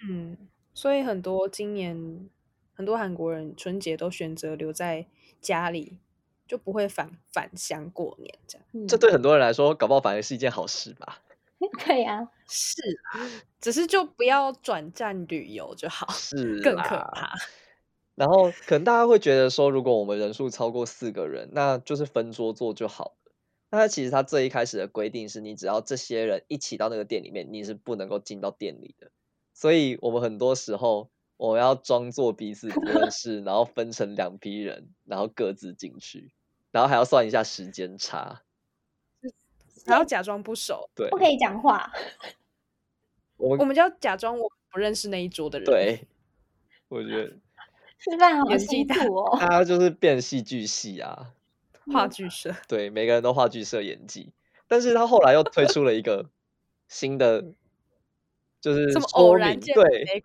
[0.00, 2.28] 嗯，所以很多今年
[2.72, 5.06] 很多韩国人春节都选择留在
[5.42, 5.98] 家里，
[6.48, 8.66] 就不会返返乡过年这样。
[8.72, 11.20] 嗯，这对很多人来说，搞不好反而是一件好事吧？
[11.84, 17.34] 对呀，啊，是啊，只是就不要转战旅游就好，是 更可怕。
[18.14, 23.16] 然后可能大家会觉得说，如果我们人数超过四个人，那就是分桌坐就好。
[23.70, 29.10] 那他其实他最一开始的规定是，你只要这些人一起到那个店里面，你是不能够进到店里的。
[29.52, 36.32] 所以我们很多时候我们要装作彼此不认识，然后分成两批人，然后各自进去，
[36.72, 38.42] 然后还要算一下时间差，
[39.88, 41.90] 还要假装不熟，对，不可以讲话。
[43.36, 45.66] 我们我们就要假装我不认识那一桌的人。
[45.66, 46.00] 对，
[46.88, 47.28] 我觉得
[47.98, 49.36] 吃饭好辛苦哦。
[49.40, 51.34] 他就是变戏剧系啊。
[51.90, 54.30] 话剧社对，每个人都话剧社演技，
[54.66, 56.28] 但是他后来又推出了一个
[56.86, 57.42] 新的，
[58.60, 60.22] 就是这么偶然间对，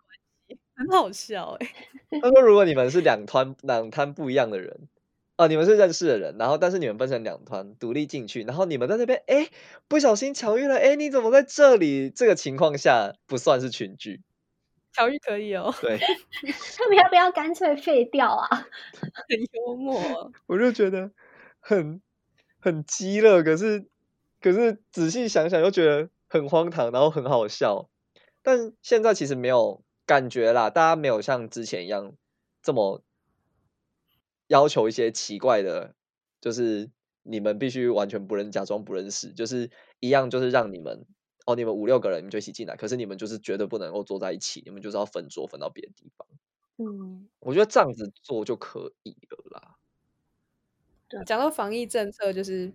[0.75, 1.73] 很好笑哎。
[2.21, 4.89] 他说，如果你们是两团两摊不一样的人，
[5.35, 9.49] 啊，你们是认识的人，然后但是你们分成两团独立进去，然后你们在那边哎
[9.87, 12.09] 不小心巧遇了，哎你怎么在这里？
[12.09, 14.21] 这个情况下不算是群聚，
[14.93, 15.73] 巧遇可以哦。
[15.81, 15.97] 对，
[16.77, 18.47] 他们要不要干脆废掉啊？
[19.29, 21.11] 很幽默，我就觉得。
[21.65, 22.01] 很
[22.59, 23.85] 很激烈，可是
[24.41, 27.89] 可是仔细想想又觉得很荒唐，然后很好笑。
[28.41, 32.11] 但现在其实没有感觉啦，大家没有像之前一样
[32.61, 33.01] 这么
[34.53, 35.95] 要求一些奇怪的，
[36.39, 36.91] 就是
[37.23, 41.07] 你们必须完全不认，假装不认识，就是一样，就是让你们
[41.47, 46.27] 哦，你们五六个人你们就一起进来，可是你们就是绝对不能够坐在一起，你们就是要分桌分到别的地方。
[46.77, 49.75] 嗯，我觉得这样子做就可以了啦。
[51.25, 52.71] 讲到防疫政策，就是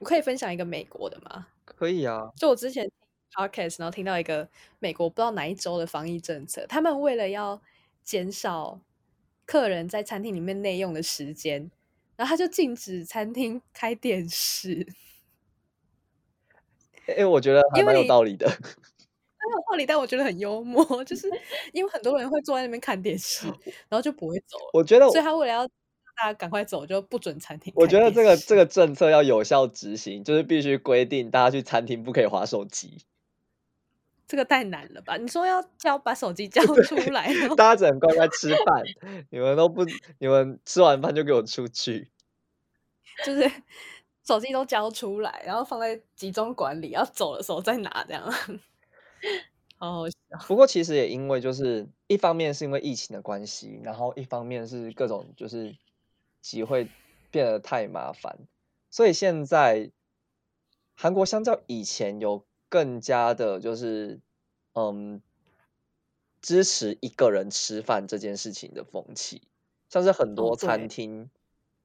[0.00, 1.46] 我可以分享一个美国的吗？
[1.64, 2.32] 可以啊。
[2.36, 2.90] 就我之前
[3.32, 4.48] podcast，然后听到一个
[4.80, 7.60] 美国不知道哪一州的防疫政策，他们为了要
[8.02, 8.80] 减少
[9.50, 11.68] 客人在餐厅里面内用的时间，
[12.14, 14.86] 然后他就禁止餐厅开电视。
[17.08, 18.46] 哎、欸，我觉得还蛮有道理的。
[18.48, 21.28] 很有道理，但我觉得很幽默，就是
[21.72, 23.48] 因为很多人会坐在那边看电视，
[23.90, 24.56] 然后就不会走。
[24.72, 27.72] 我觉得，所以他为了要大家赶快走，就不准餐厅。
[27.74, 32.98] 我觉得这个这个政策要有效执行，就是必须规定大家去餐厅不可以划手机。
[34.30, 35.16] 这个太难了吧？
[35.16, 38.84] 你说要交把手机 交出来，大家只能乖乖吃饭，
[39.30, 39.84] 你们都不，
[40.18, 42.08] 你们吃完饭就给我出去。
[43.26, 43.50] 就是
[44.24, 48.22] 手机都交出来，然后放在集中管理，要走的时候再拿，这样。
[49.76, 50.14] 好好笑。
[50.46, 55.76] 不过其实也因为就是一方面是因为疫情的关系，然后一方面是各种就是。
[56.42, 56.88] 机会
[57.30, 58.38] 变得太麻烦，
[58.88, 59.90] 所以现在
[60.94, 64.20] 韩国相较以前有更加的，就是
[64.72, 65.20] 嗯，
[66.40, 69.42] 支持一个人吃饭这件事情的风气，
[69.90, 71.28] 像是很多餐厅，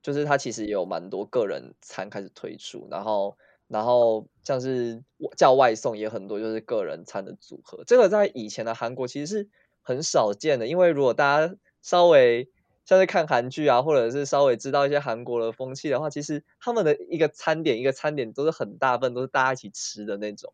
[0.02, 3.36] 就是它其实也有蛮多个人餐开始推出，然后
[3.68, 5.04] 然后像是
[5.36, 9.50] 叫外送也很多，就是个人餐的组合，这个在以前的韩国其实是
[9.82, 12.48] 很少见的，因为如果大家稍微
[12.86, 20.54] 像是看韩剧啊，或者是稍微知道一些韩国的风气的话，其实他们的一个餐点一个餐点都是很大份，都是大家一起吃的那种。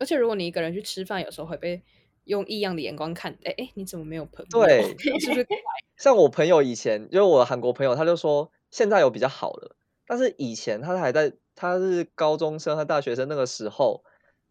[0.00, 1.80] 而且如果你一个人去吃饭，有时候会被
[2.24, 4.60] 用异样的眼光看，哎哎，你怎么没有朋友？
[4.66, 4.82] 对，
[5.20, 5.46] 是不是？
[5.96, 14.02] 像我朋友以前，就是我韩国朋友，他就说现在有比较好了，但是以前他还在，他是高中生和大学生那个时候，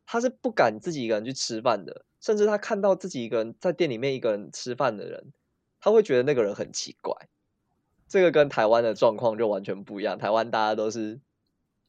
[0.05, 5.33] 他是不敢自己一个人去吃饭的，甚至他看到自己一个人在店里面一个人吃饭的人，
[5.81, 7.27] 他会觉得那个人很奇怪。
[8.07, 11.19] 这个跟台湾的状况就完全不一样，台湾大家都是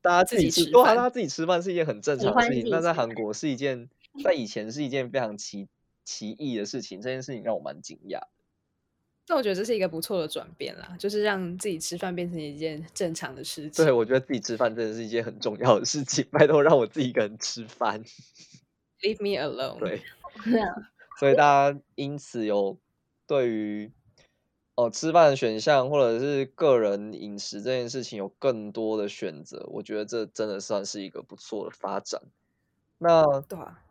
[0.03, 3.89] 大家自己吃，对，大家自己吃饭是一件很正常的事情，但在韩国是一件。
[4.25, 5.69] 在以前是一件非常奇
[6.05, 8.19] 奇异的事情，这件事情让我蛮惊讶。
[9.25, 13.85] 但我觉得这是一个不错的转变啦，就是让自己吃饭变成一件正常的事情。
[13.85, 16.27] 对，我觉得自己吃饭真的是一件很重要的事情。
[16.33, 18.03] 拜托，让我自己一个人吃饭
[19.01, 19.79] ，Leave me alone。
[19.87, 20.03] 对，
[21.21, 22.77] 所以大家因此有
[23.29, 23.93] 对于
[24.81, 32.23] 哦吃饭的选项或者是个人饮食这件事情有更多的选择，我觉得这真的算是一个不错的发展。
[32.97, 33.83] 那对啊。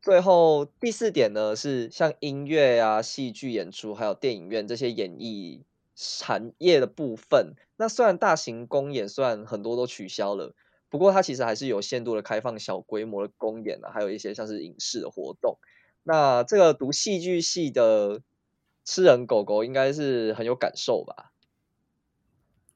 [0.00, 7.54] 最后第四点呢，是像音乐啊、戏剧演出，还有电影院这些演艺产业的部分。
[7.76, 10.54] 那虽然大型公演虽然很多都取消了，
[10.88, 15.58] 不过它其实还是有限度的开放小规模的公演啊，还有一些像是影视的活动。
[16.04, 18.22] 那这个读戏剧系的
[18.90, 21.34] 吃人狗狗应该是很有感受吧？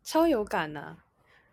[0.02, 1.06] 超有感啊！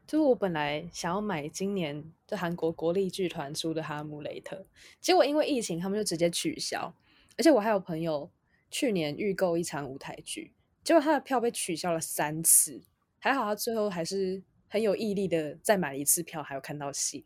[0.06, 4.58] 就是我本来想要买今年就韩国国立剧团出的《哈姆雷特》，
[5.00, 6.94] 结果因为疫情，他们就直接取消。
[7.38, 8.30] 而且我还有朋友
[8.70, 10.52] 去年预购一场舞台剧，
[10.84, 12.82] 结果他的票被取消了三次，
[13.18, 17.26] 还好他最后还是很有毅力的再买了一次票，还有看到戏。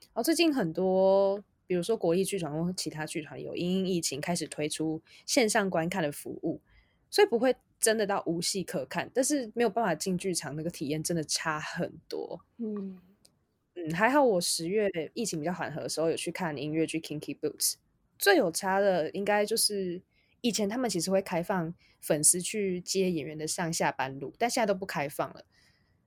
[0.00, 6.60] 然后最近很多，比如说国立剧团或其他剧团有因应疫情开始推出线上观看的服务，
[7.08, 7.56] 所以不会。
[7.82, 12.40] 真的到无戏可看，但是没有办法进剧场，那个体验真的差很多。
[12.58, 12.96] 嗯
[13.74, 17.72] 嗯，还好我十月疫情比较缓和的时候有去看音乐剧《Kinky Boots》，
[18.16, 20.00] 最有差的应该就是
[20.42, 25.44] 以前他们其实会开放粉丝去接演员的上下班路，但现在都不开放了。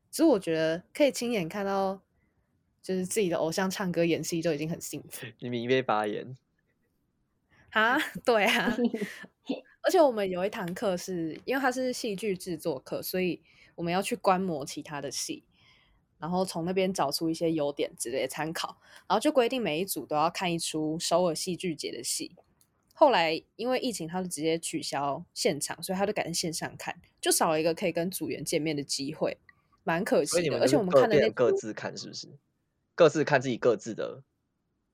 [0.09, 2.01] 只是我觉得可以亲眼看到，
[2.85, 5.25] 就是自己的偶像唱歌演戏就已经很幸福。
[5.41, 6.37] 你明被发言
[7.71, 7.97] 啊？
[8.23, 8.77] 对啊。
[9.81, 13.41] 而且我们有一堂课是因为它是戏剧制作课，所以
[13.73, 15.43] 我们要去观摩其他的戏，
[16.19, 22.35] 然后从那边找出一些优点之类的参考，然后就规定每一组都要看一出首尔戏剧节的戏。
[22.93, 29.37] 后来因为疫情，他就直接取消现场，所以他就改成线上看，就少了一个可以跟组员见面的机会，
[29.83, 30.59] 蛮可惜的。
[30.59, 32.29] 而且我们看的那各自看是不是？
[32.95, 34.23] 各自看自己各自的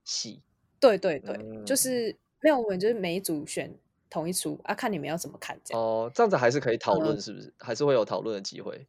[0.04, 0.42] 戏？
[0.80, 3.74] 对对对，嗯、就是没有我们就是每一组选。
[4.14, 7.48] 同一出啊，看你们要怎么看这样哦，这样子还是可以讨论，是不是？
[7.48, 8.86] 嗯、还是会有讨论的机会？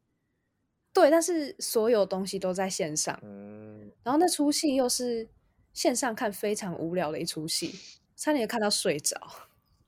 [0.92, 5.28] 对，但是所有东西都在线上，嗯，然后那出戏又是
[5.72, 7.72] 线上看非常无聊的一出戏，
[8.16, 9.16] 差点看到睡着。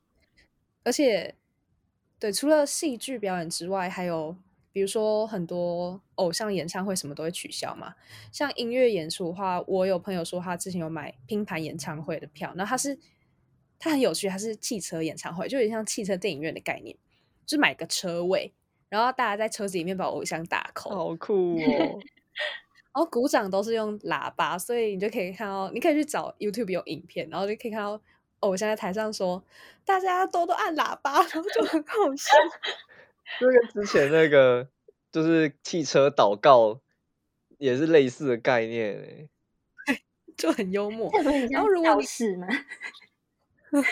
[0.85, 1.35] 而且，
[2.21, 4.37] 对，除了戏剧表演之外，还有
[4.75, 7.95] 比如说很多偶像演唱会什么都会取消嘛。
[8.31, 12.99] 像音乐演出的话，我有朋友说他之前有买拼盘演唱会的票，那他是。
[13.77, 16.97] 他很有趣，它是汽车演唱会，就有点像汽车电影院的概念，
[17.45, 18.51] 就是买个车位，
[18.89, 21.59] 然后大家在车子里面把偶像打 call，好酷哦！
[22.95, 28.01] 然后鼓掌都是用喇叭，所以你就可以看到，你可以去找 YouTube 有影片，然后就可以看到
[28.41, 29.45] 偶像在台上说，
[29.85, 32.33] 大家多多按喇叭，然后就很好笑。
[33.41, 34.69] 就跟之前那个
[35.13, 36.81] 就是汽车祷告
[37.59, 39.29] 也是类似的概念，
[40.37, 41.11] 就很幽默。
[41.51, 42.47] 然后如果你是吗？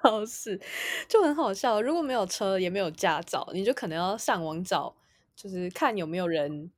[0.00, 0.60] 超市
[1.08, 4.96] 就很好笑，如果没有车也没有驾照，你就可能要上网找，
[5.34, 6.70] 就是看有没有人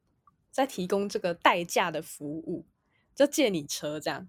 [0.50, 2.64] 在提供这个代驾的服务，
[3.14, 4.26] 就借你车这样，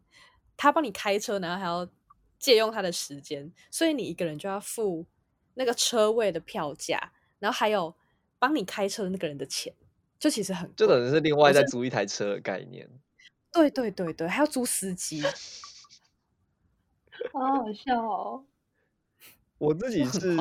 [0.58, 1.90] 他帮你开车，然后还要
[2.38, 5.06] 借用他的时间，所以你一个人就要付
[5.54, 7.94] 那个车位的票价，然后还有
[8.38, 9.74] 帮你开车的那个人的钱，
[10.20, 12.88] 就其实很，就等于是另外再租一台车的概念。
[13.52, 15.22] 对对对对，还要租司机。
[17.34, 18.46] 好好笑哦！
[19.58, 20.38] 我自己是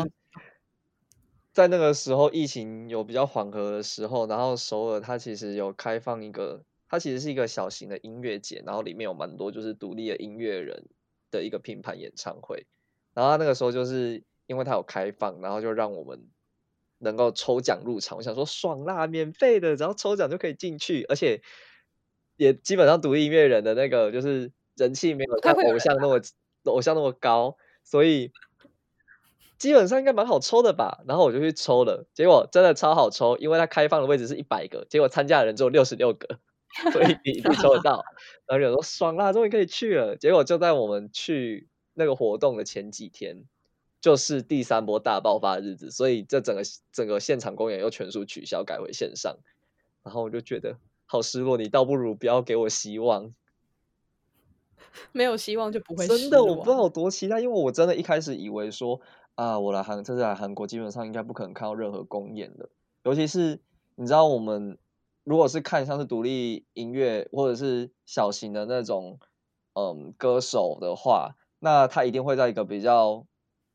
[1.53, 10.89] 在那个时候疫情有比较缓和的时候，然后首尔它其实有开放一个，它其实是一个小型的音乐节，然后里面有蛮多就是独立的音乐人
[11.31, 12.67] 的一个拼盘演唱会。
[13.13, 16.29] 然后那个时候就是因为它有开放，然后就让我们
[17.01, 18.17] 能够抽奖入场。
[18.17, 21.43] 我想说爽啦，免费的，然后抽奖就可以进去，而且
[22.37, 26.21] 也基本上独立音乐人的那个就是人气没有像偶像那么。
[26.65, 28.33] 偶像那么高，所以
[29.57, 31.03] 基本上应该蛮好抽的吧。
[31.09, 36.39] 然后我就去抽了，结果真的超好抽，因为它开放的位置是一百个，结果参加的人只有六十六个，
[36.93, 38.05] 所以你一定抽得到。
[38.47, 40.19] 然后有人说爽啦，终于可以去了。
[40.19, 43.47] 结果就在我们去那个活动的前几天，
[44.01, 49.39] 就是第三波大爆发的日子，所以这整个整个现场公演又全数取消，改回线上。
[50.03, 53.35] 然后我就觉得好失落，你倒不如不要给我希望。
[55.13, 59.01] 没有希望就不会真的，我不知道有多期待，因为我真的一开始以为说
[59.35, 62.71] 啊，我来韩这次来韩国，基本上应该不可能看到任何公演的，
[63.05, 63.61] 尤其是
[63.95, 64.79] 你知道，我们
[65.23, 69.21] 如果是看像是独立音乐或者是小型的那种
[69.75, 73.27] 嗯歌手的话，那他一定会在一个比较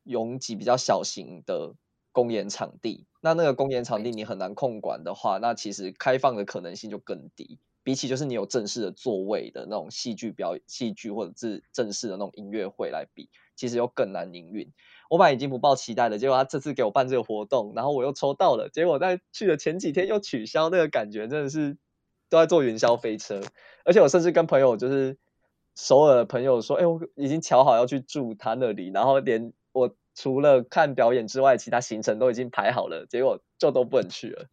[0.06, 1.76] 拥挤、比较小型的
[2.12, 7.60] 公演场地，那那个公演场地你很难控管的话，那其实开放的可能性就更低。
[7.84, 14.74] 比起就是你有正式的座位的那种戏剧表演、戏剧或者是正式的那种音乐会来比，其实又更难营运。
[15.08, 21.78] 我本来已经不抱期待了，结果他这次给我办这个活动，然后我又抽到了，结果在去的前几天又取消，那个感觉真的是
[22.28, 23.40] 都在坐云霄飞车。
[23.84, 25.20] 而且我甚至跟朋友就是
[25.76, 34.48] 首尔的朋友说：“哎，我已经瞧好要去住他那里，然后连我除了看表演之外，其他行程都已经排好了，结果就都不能去了。”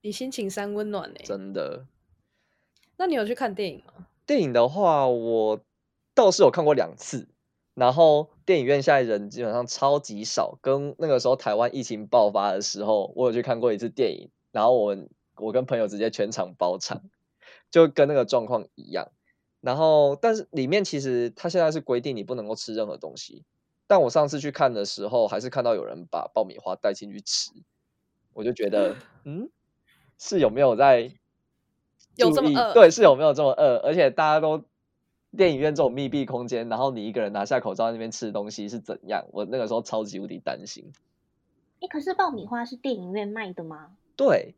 [0.00, 1.20] 你心情三温暖呢？
[1.22, 1.84] 真的。
[2.96, 4.06] 那你有去看电影吗？
[4.26, 5.60] 电影的话，我
[6.14, 7.28] 倒是有看过两次。
[7.74, 14.30] 然后电影院现在人基本上超级少，跟那个时候台湾疫情爆发的时候，我有去看过一次电影。
[14.50, 14.96] 然后我
[15.36, 17.02] 我跟朋友直接全场包场，
[17.70, 19.10] 就跟那个状况一样。
[19.60, 23.44] 然后，但是里面其实他现在是规定你不能够吃任何东西。
[23.86, 27.50] 但我上次去看的时候，还是看到有人把爆米花带进去吃，
[28.32, 29.50] 我就觉得， 嗯，
[30.18, 31.12] 是有没有在？
[32.16, 32.74] 有这么饿？
[32.74, 33.78] 对，是有没有这么饿？
[33.78, 34.62] 而且大家都
[35.34, 39.24] 电影院这种密闭空间，然后你一个人拿下口罩在那边吃东西是怎样？
[39.32, 40.92] 我那个时候超级无敌担心。
[41.80, 43.92] 哎，可是爆米花是电影院卖的吗？
[44.14, 44.54] 对。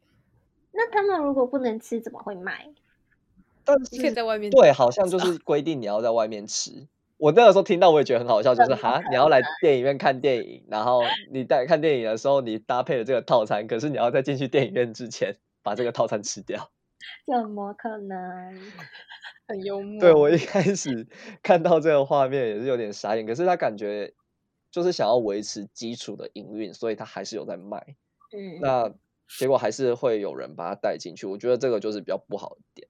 [0.73, 2.69] 那他们如果不能吃，怎么会卖？
[3.65, 4.51] 但是你可以在外面。
[4.51, 6.89] 对，好像就是规定你要在外面吃。
[7.25, 11.01] 我那个时候听到我也觉得很好笑，就是哈，你要来电影院看电影，然后
[11.33, 16.71] 你在看电影的时候你搭配了这个套餐，可是你要在进去电影院之前把这个套餐吃掉。
[17.27, 18.61] 怎么可能？
[19.49, 20.01] 很幽默。
[20.03, 21.07] 对，我一开始
[21.43, 24.13] 看到这个画面也是有点傻眼，可是他感觉
[24.71, 27.97] 就是想要维持基础的营运，所以他还是有在卖。
[28.37, 28.93] 嗯，那
[29.39, 32.87] 结果还是会有人把它带进去，我觉得这个就是比较不好的点。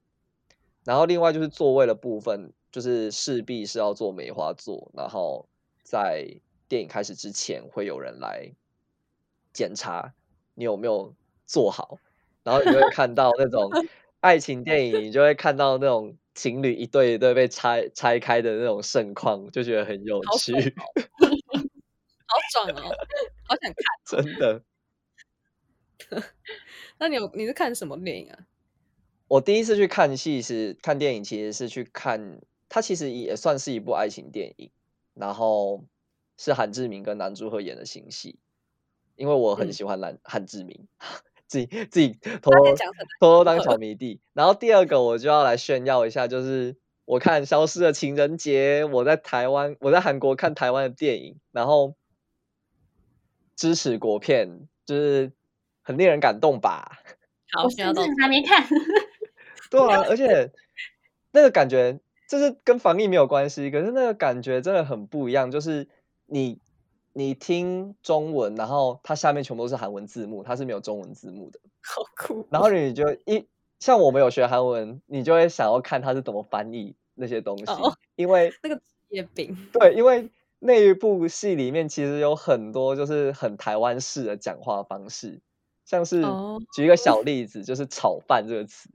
[0.85, 5.49] 然后另外就是座位的部分，就是势必是要做梅花座，然后
[5.85, 6.27] 在
[6.67, 8.51] 电影开始之前会有人来
[9.53, 10.13] 检查
[10.55, 11.15] 你有没有
[11.47, 12.01] 做好，
[12.43, 13.71] 然后你就会看到那种。
[14.25, 22.89] 爱情电影，你就会看到那种情侣一对一对被拆拆开的那种盛况，就觉得很有趣， 好爽哦，
[23.47, 24.63] 好想看，真的。
[26.97, 28.47] 那你有你是看什么电影啊？
[29.29, 32.41] 我第一次去看戏是看电影，其实是去看
[32.75, 34.69] 它，其实也算是一部爱情电影，
[35.15, 35.85] 然后
[36.37, 38.41] 是韩志明跟南柱赫演的新戏，
[39.15, 40.89] 因为我很喜欢韩韩志明。
[41.47, 42.65] 自己自己偷偷
[43.21, 51.95] 偷偷当小迷弟，然后第二个我就要来炫耀一下，就是我看《消失的情人节》，我在台湾，我在韩国看台湾的电影，然后
[53.55, 55.31] 支持国片，就是
[55.83, 56.99] 很令人感动吧？
[57.53, 58.67] 好，我甚至还没看。
[59.71, 60.51] 对啊，而且
[61.31, 62.01] 那个感觉
[62.39, 65.89] 就是跟防疫没有关系，可是那个感觉真的很不一样，就是
[66.27, 66.59] 你。
[67.17, 72.45] 你听中文，然后它下面全部都是韩文字幕，它是没有中文字幕的， 好酷。
[72.51, 73.47] 然后你就一
[73.79, 79.57] 像我们有学韩文，你就会想要看它是怎么翻译那些东西，哦、因为那个职业病。
[79.73, 80.29] 对，因为
[80.59, 85.41] 那一部戏里面其实有很多就是很台湾式的讲话方式，
[85.85, 86.21] 像是
[86.75, 88.91] 举一个小例子，哦、就是炒饭这个词。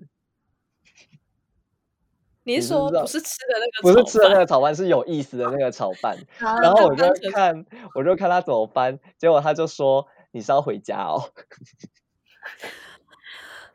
[2.49, 3.93] 你是说不是吃的那个？
[3.93, 6.17] 不是吃的那个 炒饭，是有意思的那个炒饭。
[6.39, 11.31] 然后我就看，我就看他怎么翻，结果他就说：“你是要回家哦，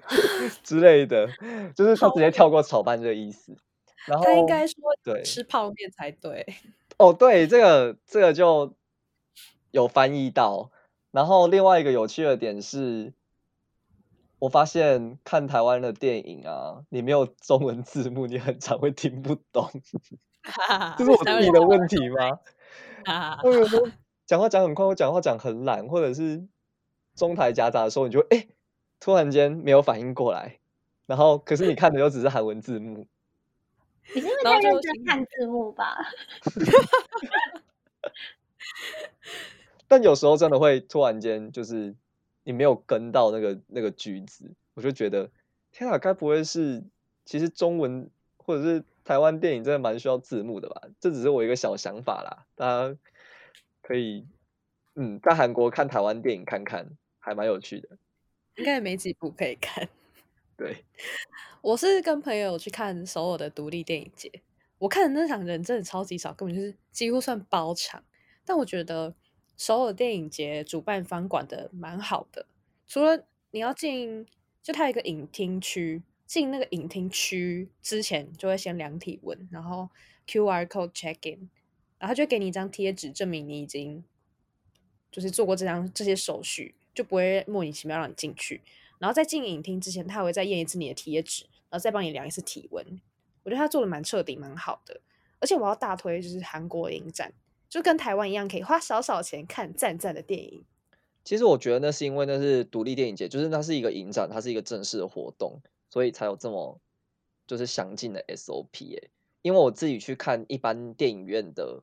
[0.64, 1.28] 之类的，
[1.76, 3.56] 就是他直接跳过炒饭这个意思。”
[4.06, 6.44] 然后他应该说：“对，吃泡面才对。”
[6.98, 8.74] 哦，对，这个这个就
[9.70, 10.72] 有翻译到。
[11.12, 13.12] 然后另外一个有趣的点是。
[14.44, 19.70] 我发现看台湾的电影啊，你没有中文字幕，你很常会听不懂。
[20.98, 22.38] 这是我自己的问题吗？
[23.42, 23.88] 我有时候
[24.26, 26.46] 讲话讲很快，我讲话讲很懒，或者是
[27.16, 28.46] 中台夹杂的时候，你就会哎，
[29.00, 30.58] 突然间没有反应过来。
[31.06, 33.06] 然后，可是你看的又只是韩文字幕。
[34.14, 35.96] 你是不是在认真看字幕吧？
[39.88, 41.96] 但有时候真的会突然间就是。
[42.44, 45.30] 你没有跟到那个那个句子，我就觉得
[45.72, 46.84] 天啊，该不会是
[47.24, 50.82] 其实中文或者是台湾电影真的蛮需要字幕的吧？
[51.00, 52.96] 这只是我一个小想法啦，大家
[53.82, 54.26] 可以
[54.94, 56.88] 嗯，在韩国看台湾电影看看，
[57.18, 57.88] 还蛮有趣的。
[58.56, 59.88] 应该也没几部可以看。
[60.56, 60.84] 对，
[61.60, 64.30] 我是跟朋友去看首尔的独立电影节，
[64.78, 68.04] 我看的那场人真的超级少，根本就是几乎算包场。
[68.44, 69.12] 但我觉得
[69.56, 72.46] 首尔电影节主办方管的蛮好的，
[72.86, 74.26] 除了你要进，
[74.62, 79.88] 就它一个影厅区，进那个影厅区之前就会先量体温，然后
[80.26, 81.48] QR code check in，
[81.98, 84.02] 然后就给你一张贴纸证明你已经
[85.12, 88.60] 就是做过这张这些手续，就不会莫名其妙让你进去。
[88.98, 92.84] 然后在进影厅之前，他会再验一次你的贴纸，然后再帮你量一次体温。
[93.42, 95.00] 我觉得他做的蛮彻底，蛮好的。
[95.40, 97.32] 而且我要大推就是韩国影展，
[97.74, 100.64] 就跟台湾一样，可以花少少钱看赞赞的电影。
[101.24, 105.60] 其实我觉得那是因为那是独立电影节，就是那是一个影展，它是一个正式的活动，
[105.90, 106.80] 所以才有这么
[107.48, 108.96] 就是详尽的 SOP。
[108.96, 109.08] 哎，
[109.42, 111.82] 因为我自己去看一般电影院的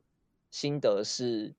[0.50, 1.54] 心得是，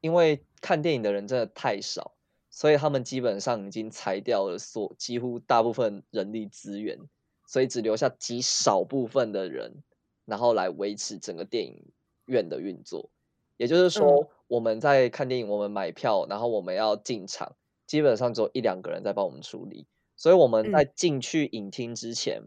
[0.00, 2.16] 因为看电影的人真的太少。
[2.50, 6.98] 所以他们基本上已经裁掉了所几乎大部分人力资源，
[7.46, 9.84] 所以只留下极少部分的人，
[10.24, 11.80] 然后来维持整个电影
[12.24, 13.10] 院的运作。
[13.58, 17.56] 也就是说，我们在看电影，我们买票，然后我们要进场，
[17.86, 19.86] 基本上只有一两个人在帮我们处理。
[20.16, 22.44] 所以我们在进去影厅之前，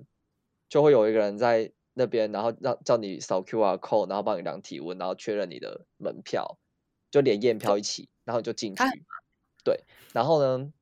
[0.67, 6.57] 就会有一个人在那边，然后让叫你扫 QR code，然后帮你量体温，然后确认你的门票，
[7.11, 8.83] 就连验票一起，然后就进去。
[9.63, 9.83] 对，
[10.13, 10.73] 然后呢？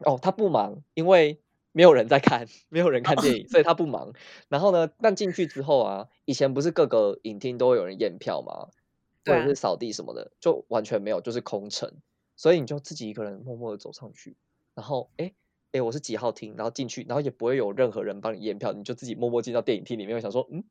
[0.00, 1.40] 哦，他不忙，因为
[1.72, 4.12] 没有人在看，没有人看电影， 所以他不忙。
[4.50, 4.90] 然后呢？
[5.00, 8.68] 但进去之后啊，以前不是各个影厅都会有人验票吗？
[9.26, 11.92] 或者是扫地什么的，就完全没有，就是空城。
[12.36, 14.36] 所以你就自己一个人默默的走上去，
[14.74, 15.32] 然后哎
[15.72, 16.54] 哎，我是几号厅？
[16.56, 20.62] 然后进去，然后也不会有任何人帮你验票，你就自己默默进到电影厅里面，想说，嗯，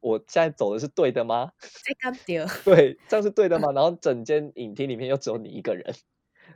[0.00, 1.50] 我现在走的是对的吗？
[2.64, 3.72] 对，这样是对的吗？
[3.76, 5.94] 然后整间影厅里面又只有你一个人。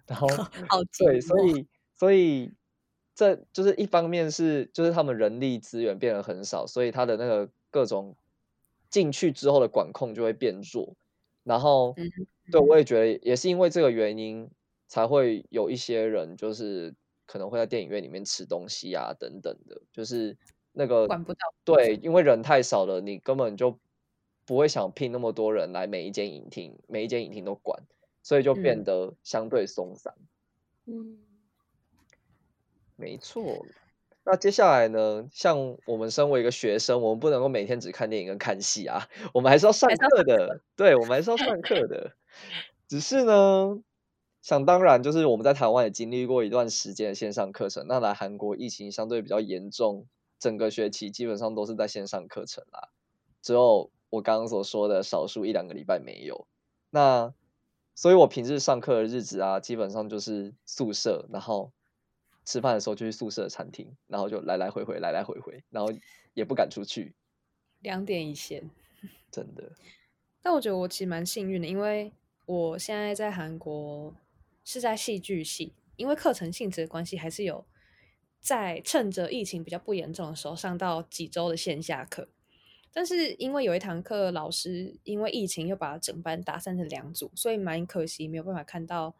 [0.06, 0.26] 然后，
[0.98, 1.66] 对，所以，
[1.98, 2.52] 所以
[3.14, 8.16] 这就是一方面是，就是他们人力资源变得很少，所以他的那个各种
[8.90, 10.94] 进去之后的管控就会变弱。
[11.45, 11.95] 然后，
[12.51, 14.51] 对，我也觉得也是因为这个原因，
[14.86, 16.95] 才会有一些人就是
[17.26, 20.36] 可能会在电影院里面吃东西啊等等的，就是
[20.72, 21.41] 那个管不到。
[21.64, 23.78] 对，因为人太少了，你根本就
[24.45, 27.82] 不会想聘那么多人来每一间影厅，每一间影厅都管。
[28.20, 30.12] 所以就变得相对松散。
[30.84, 31.18] 嗯，
[32.95, 33.64] 没错。
[34.31, 35.26] 那接下来呢？
[35.33, 40.61] 像我们身为一个学生，我们不能够每天只看电影跟看戏啊，我们还是要上课的。
[40.76, 42.12] 对，我们还是要上课的。
[42.87, 43.79] 只是呢，
[44.43, 47.87] 想当然，就是我们在台湾也经历过一段时间的线上课程。
[47.89, 50.05] 那来韩国疫情相对比较严重，
[50.39, 52.91] 整个学期基本上都是在线上课程啦。
[53.41, 56.47] 只有我刚刚所说的少数一两个礼拜没有。
[56.91, 57.33] 那
[57.95, 61.72] 所以我平日上课的日子啊，基本上就是宿舍，然后
[62.49, 65.92] 吃饭的时候就去宿舍的餐厅，然后就来来回回，来来回回，然后
[66.32, 67.14] 也不敢出去。
[67.80, 68.70] 两点一线，
[69.30, 69.74] 真的。
[70.40, 72.11] 但我觉得我其实蛮幸运的，因为
[72.46, 74.14] 我现在在韩国
[74.64, 77.66] 是在戏剧系，因为课程性质的关系，还是有
[78.40, 82.30] 在趁着疫情比较不严重的时候上到几周的线下课。
[82.90, 89.14] 但是因为有一堂课，老师因为疫情又把整班打散成两组，所以蛮可惜，没有办法看到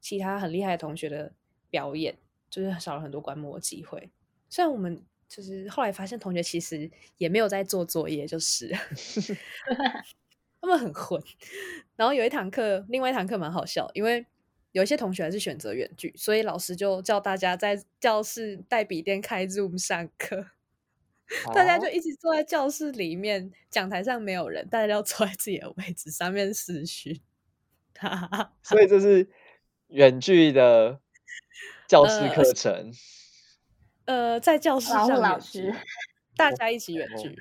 [0.00, 1.34] 其他很厉害的同学的
[1.68, 2.16] 表演，
[2.50, 4.10] 就是少了很多观摩的机会。
[4.48, 8.68] 虽然我们就是后来发现，同学其实也没有在做作业，就是
[10.60, 11.22] 他们很混。
[11.96, 14.26] 然后有一堂课，另外一堂课蛮好笑，因为
[14.72, 20.46] 有一些同学还是选择远距，所以老师就叫大家在教室带笔电开 Zoom 上课。
[21.54, 27.20] 大家就一直坐在教室里面，讲台上没有人，大家要坐在自己的位置上面思绪。
[28.64, 29.28] 所以这是
[29.88, 31.00] 远距的
[31.90, 32.92] 教室课程。
[34.04, 35.74] 呃， 呃，在教室上老师，
[36.36, 37.36] 大家一起远距。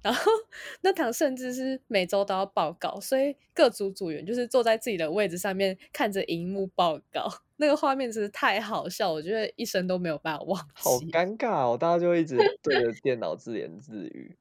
[0.00, 0.32] 然后
[0.80, 10.72] 那堂甚至是每周都要报告，所以各组组员就是坐在自己的位置上面看着荧幕报告， 那个画面真是太好笑，我觉得一生都没有办法忘记。
[10.74, 14.38] 好尴尬哦，大家就一直对着电脑自言自语。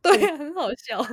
[0.00, 1.04] 对啊，很好笑。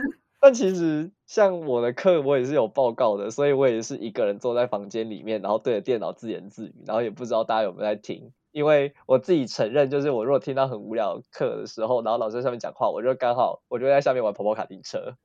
[0.41, 8.33] 但其实像我的课，我也是有报告的，所以我也是一个人坐在房间里面，然后对着电脑自言自语，然后也不知道大家有没有在听。
[8.51, 15.15] 因为我自己承认，就是我如果听到很无聊课的时候，然后老师在上面讲话，我就刚好我就在下面玩跑跑卡丁车。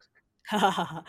[0.45, 1.05] 哈哈哈，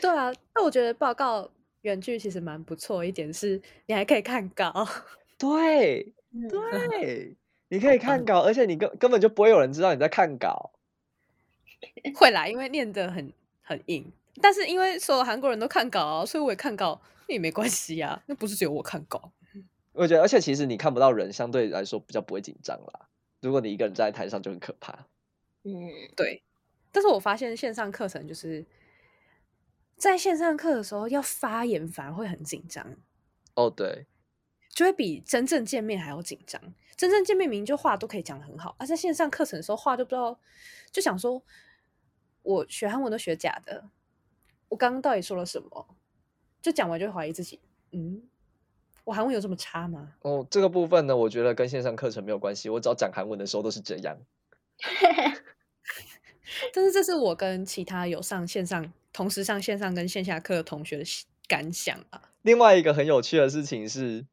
[0.00, 1.50] 对啊，那我觉得报告
[1.82, 4.72] 远距其实蛮不错，一点是你还可以看稿。
[5.36, 6.14] 对
[6.48, 7.36] 对，
[7.68, 10.70] 你可以看稿，而且你根根本就不会有人知道你在看稿。
[12.14, 13.30] 会啦，因为念得很
[13.68, 14.10] 很硬。
[14.40, 18.22] 但是因为所有韩国人都看稿啊，所以我也看稿，那也没关系啊。
[18.26, 19.30] 那不是只有我看稿。
[19.92, 23.08] 我觉得，而且其实你看不到人，相对来说比较不会紧张啦。
[23.40, 25.06] 如果你一个人站在台上，就很可怕。
[25.64, 25.72] 嗯，
[26.16, 26.42] 对。
[26.90, 28.64] 但是我发现线上课程就是
[29.96, 32.96] 在线上课的时候要发言，反而会很紧张。
[33.54, 34.06] 哦，对，
[34.70, 36.60] 就会比真正见面还要紧张。
[36.96, 40.38] 真正见面明明就话都可以讲得很好，而、啊、在线上课程的时候话都不知道，
[40.90, 41.42] 就想说，
[42.48, 43.84] 我学韩文都学假的，
[44.70, 45.86] 我刚刚到底说了什么？
[46.62, 47.60] 就讲完就怀疑自己，
[47.92, 48.22] 嗯。
[49.04, 50.14] 我韩文有这么差吗？
[50.20, 52.70] 哦，这个部分呢，我觉得跟线上课程没有关系。
[52.70, 54.18] 我只要讲韩文的时候都是这样。
[56.72, 61.04] 但是这是我跟其他有上线上、同时上线上跟线下课的同学的
[61.46, 62.30] 感想啊。
[62.42, 64.26] 另外一个很有趣的事情是，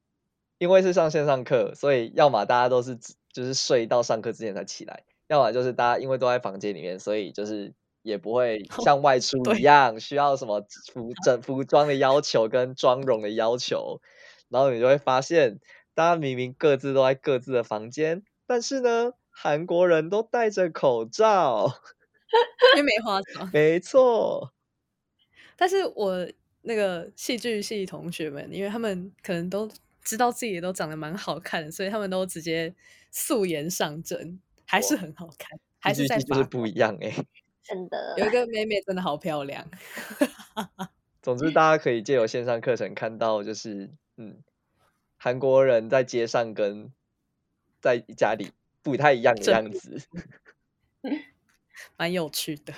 [0.58, 2.98] 因为是上线上课，所以要么大家都是
[3.32, 7.74] 就是睡到上课之前才起来，要么就是大家因为都在房间里面，所以就是
[8.06, 14.00] 也不会 像外出一样需要什么服整服装的要求跟妆容的要求。
[14.48, 15.60] 然后你就会发现，
[15.96, 21.82] 大家明明各自都在各自的房间，但是呢，韩国人都戴着口罩，
[22.78, 23.50] 因为没化妆。
[23.52, 24.54] 没错，
[25.58, 26.28] 但是我
[26.62, 29.68] 那个戏剧系同学们，因为他们可能都
[30.04, 32.74] 知道自己都长得蛮好看，所以他们都直接
[33.10, 37.26] 素颜上阵，还是很好看，还是在就是不一样哎、欸，
[37.66, 39.68] 真的有一个妹妹真的好漂亮。
[41.22, 43.90] 总之，大家可以借由线上课程看到，就是。
[44.18, 44.38] 嗯，
[45.18, 46.90] 韩国人在街上跟
[47.82, 50.08] 在家里不太一样的样子，
[51.98, 52.74] 蛮有趣的。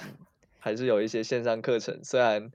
[0.58, 2.52] 还是有一些线上课程，虽然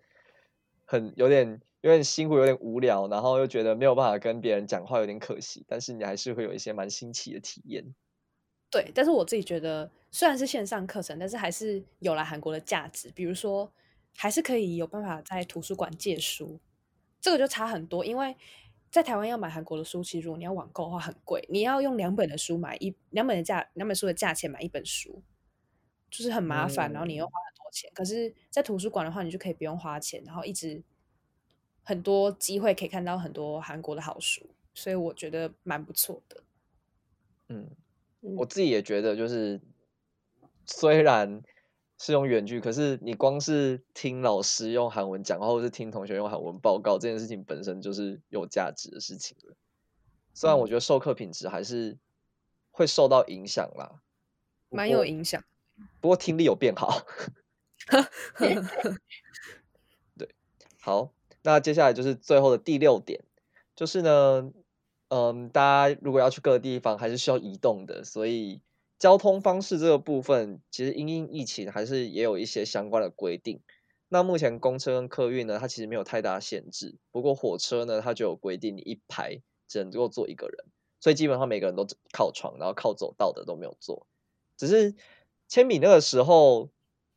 [0.84, 5.64] 很有点有点辛苦，有点无聊，然后又觉得没有办法跟别人讲话，有点可惜。
[5.68, 7.94] 但是你还是会有一些蛮新奇的体验。
[8.68, 13.10] 对，但是我自己觉得，虽然是线上课程，但是还是有来韩国的价值。
[13.10, 13.72] 比如说，
[14.14, 16.60] 还是可以有办法在图书馆借书，
[17.20, 18.36] 这个就差很多，因为。
[18.92, 25.22] 在台湾要买韩国的书，其实如果你要网购的话很贵，你要用两本的书买一两本的价两本书的价钱买一本书，
[26.10, 27.90] 就是很麻烦，嗯、然后你又花很多钱。
[27.94, 30.82] 可是，在图书馆的话，你就可以不用花钱，然后一直
[31.82, 36.42] 很多机会可以看到很多韩国的好书，所以我觉得蛮不错的。
[37.48, 37.70] 嗯，
[38.20, 39.58] 我自己也觉得，就是
[40.72, 41.42] 虽然。
[41.98, 49.54] 是用远距，可是你光是听老师用韩文讲话，或是听同学用韩文报告，这件事情本身就是有价值的事情了。
[50.34, 51.96] 虽然我觉得授课品质还是
[52.72, 54.00] 会受到影响啦，
[54.68, 55.40] 蛮有影响。
[56.00, 57.06] 不过听力有变好。
[60.18, 60.28] 对，
[60.80, 61.12] 好，
[61.42, 63.22] 那接下来就是最后的第六点，
[63.76, 64.50] 就是呢，
[65.10, 68.60] 嗯，大家如果要去各个地方，还是需要移动的，所以。
[69.02, 73.60] 交通方式这个部分，其实因应疫情还是也有一些相关的规定。
[74.08, 76.94] 那目前公车跟客运呢，它其实没有太大限制。
[77.10, 80.66] 不过火车呢，它就有规定，你一排只能够坐一个人，
[81.00, 84.06] 所以基本上每个人都靠床，然后靠走道的都没有坐。
[84.56, 84.94] 只是
[85.48, 86.68] 千米那个时候，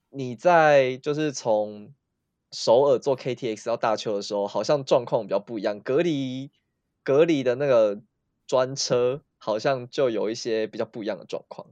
[0.10, 1.94] 你在就是从
[2.52, 5.80] 首尔坐 KTX 到大邱的时候，好像状况比较不一样。
[5.80, 6.50] 隔离
[7.04, 8.02] 隔离的那个
[8.48, 9.22] 专车。
[9.46, 11.68] 好像就有一些比较不一样的状况。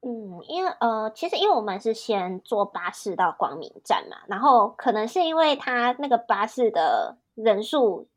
[0.00, 8.08] 嗯，因为呃，其实因为我们是先坐巴士到光明站嘛，然后可能是因为他那个巴士的人数，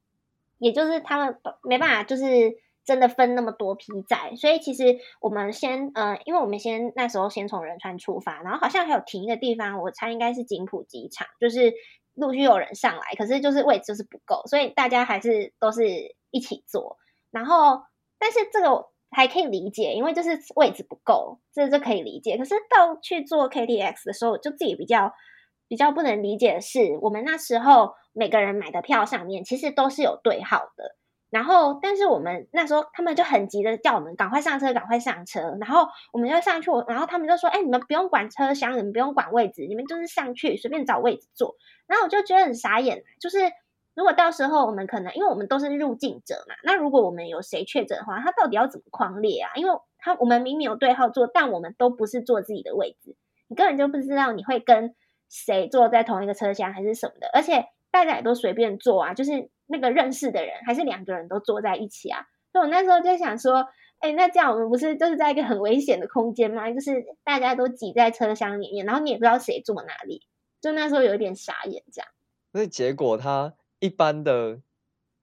[0.59, 2.23] 也就是他们没办法，就是
[2.85, 11.73] 真的分那么多批载，所以其实我们先呃，因为我们先那时候先从仁川出发，然后好像还有停一个地方，我猜应该是金浦机场，就是
[12.13, 16.97] 陆续有人上来，可是就是位置就是不够，所以大家还是都是一起坐，
[17.29, 17.88] 然后。
[18.19, 22.37] 但是这个还可以理解，因为就是位置不够，这就可以理解。
[22.37, 25.13] 可是到去做 KTX 的时候，就自己比较
[25.67, 30.95] 比较不能理解的是，我们那时候每个人买的票上面其实都是有对号的。
[31.31, 35.55] 然后，但是我们那时候他们就很急的叫我们赶快上车，赶快上车。
[35.61, 41.55] 然后我们就上去，然后他们就说：“哎，你们不用管车厢，你们不用管位置，你们就是上去随便找位置坐。”
[41.87, 43.37] 然后我就觉得很傻眼，就是。
[43.99, 49.51] 如果到时候我们可能，因为我们都是入境者嘛，那如果我们有谁确诊的话，他到底要怎么框列啊？
[49.55, 53.17] 因为他我们明明有对号坐，但我们都不是坐自己的位置，
[53.49, 54.95] 你根本就不知道你会跟
[55.27, 62.21] 谁坐在同一个车厢还是什么的，而且大家也都随便坐啊，就是那个认识的人还是两个人都坐在一起啊。
[62.53, 63.67] 所以我那时候就想说，
[63.99, 66.71] 哎，那这样我们不是就是在一个很危险的空间吗？
[66.71, 70.25] 就是大家都挤在车厢里面，然后你也不知道谁坐哪里，
[70.61, 72.09] 就那时候有一点傻眼这样。
[72.53, 73.55] 那结果他。
[73.79, 74.61] 一般的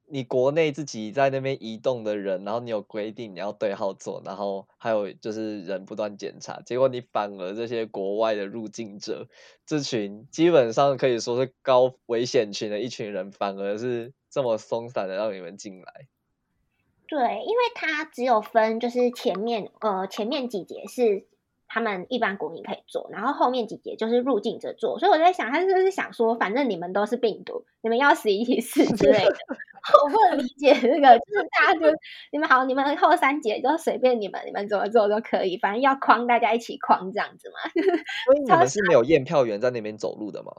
[0.09, 9.27] 你国内自己在那边移动的人，然后你有规定你要对号坐，然后还有就是人不断检查，结果你反而这些国外的入境者，
[9.65, 16.07] 这群基本上可以说是高危险群的一群人，反而是这么松散的让你们进来。
[17.09, 21.25] 对，因为它只有分，就是前面呃前面几节是
[21.67, 29.35] 他们一般国民可以坐，然后后面几节就是入境者坐，所以我在想，他是不是想说，反正你们都是病毒，你们要死一起死之类的？
[30.03, 31.87] 我不能理解这个，就是大家就
[32.31, 37.69] 你们好，你们后三节就随便你们，你们怎么做都可以，反正要框大家一起框这样子嘛。
[38.25, 40.51] 所以你们是没有验票员在那边走路的吗？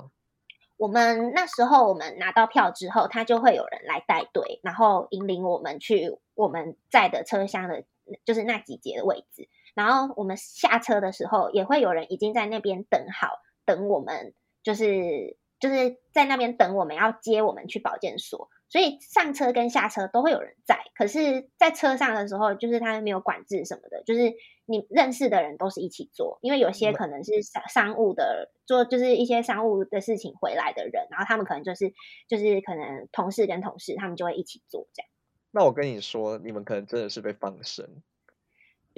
[0.78, 7.82] 我们那时候，我们拿到票之后，他就会有人来带队，然后引领我们去我们在的车厢的，
[8.24, 9.48] 就是那几节的位置。
[9.78, 18.50] 然后我们下车的时候，也会有人已经在那边等好，等我们，就是就是在那边等我们要接我们去保健所。
[18.68, 24.34] 所以上车跟下车都会有人在，可是，在车上的时候，就是他没有管制什么的，就是
[24.66, 31.94] 你认识的人都是一起做，因为有些可能是商商务的，做就是一些商务的事情回来的人，然后他们可能就是
[32.26, 35.08] 就是可能同事跟同事，他们就会一起做这样。
[35.50, 38.02] 那我跟你说，你们可能真的是被放生，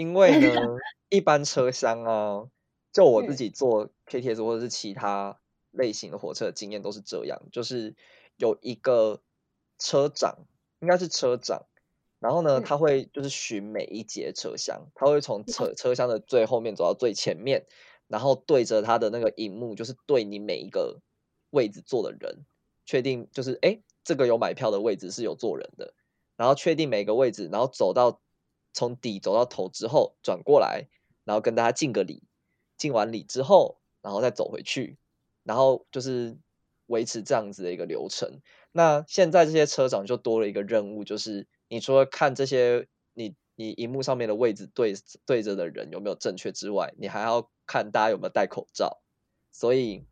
[0.00, 0.50] 因为呢，
[1.10, 2.48] 一般车厢啊，
[2.92, 5.38] 就我自己坐 KTS 或者是其他
[5.70, 7.94] 类型的火车的经验都是这样，就是
[8.36, 9.20] 有一个。
[9.82, 10.40] 车长
[10.80, 11.64] 应该是车长，
[12.18, 17.64] 然后呢，他会就是巡每一节车厢，他会从车车厢的最后面走到最前面，
[18.06, 21.00] 然后对着他的那个荧幕，就是对你每一个
[21.48, 22.44] 位置坐的人，
[22.84, 25.94] 确定就是哎，这个有买票的位置是有坐人的，
[26.36, 28.20] 然后确定每个位置，然后走到
[28.72, 30.88] 从底走到头之后转过来，
[31.24, 32.22] 然后跟大家敬个礼，
[32.76, 34.98] 敬完礼之后，然后再走回去，
[35.42, 36.38] 然后就是
[36.86, 38.40] 维持这样子的一个流程。
[38.72, 44.94] 那现在这些车长就多了一个任务，就是你除了看这些你你荧幕上面的位置对
[45.26, 49.00] 对着的人有没有正确之外，你还要看大家有没有戴口罩。
[49.52, 50.04] 所以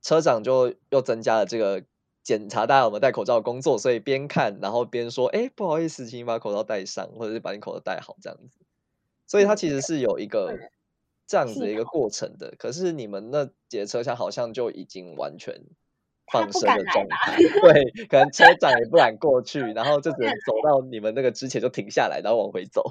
[0.00, 1.84] 车长就又增加了这个
[2.22, 3.78] 检查大家有没有戴口罩的工作。
[3.78, 8.58] 所以边看然后边说：“哎，不好意思，请你把口罩戴上，或者是把你口罩戴好这样子。”
[9.26, 10.56] 所以它其实是有一个
[11.26, 12.54] 这样子的一个过程的。
[12.58, 15.62] 可是你们那节车厢好像就已经完全。
[16.32, 22.90] 放生的状态，对，可能车长也不 敢过去，然后就只能走到你们那个之前就停下来，然后往回走。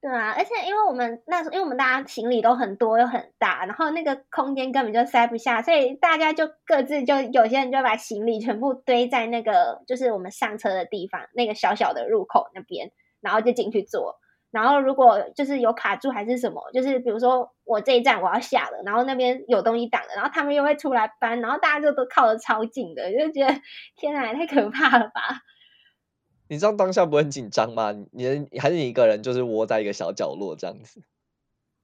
[0.00, 14.16] 对啊，而且因为我们那时候，因为我们大家行李都很多又很大，然后那个空间根本就塞不下，所以大家就各自就有些人就把行李全部堆在那个就是我们上车的地方那个小小的入口那边，然后就进去坐。
[14.52, 23.52] 然后如果就是有卡住还是什么，就是比如说我这一站我要下了，然后那边有东西挡了，然后他们又会出来搬，然后大家就都靠得超近的，就觉得
[23.98, 25.42] 天哪，太可怕了吧！
[26.48, 27.94] 你知道当下不会很紧张吗？
[28.12, 31.02] 你还是你一个人，就是窝在一个小角落这样子。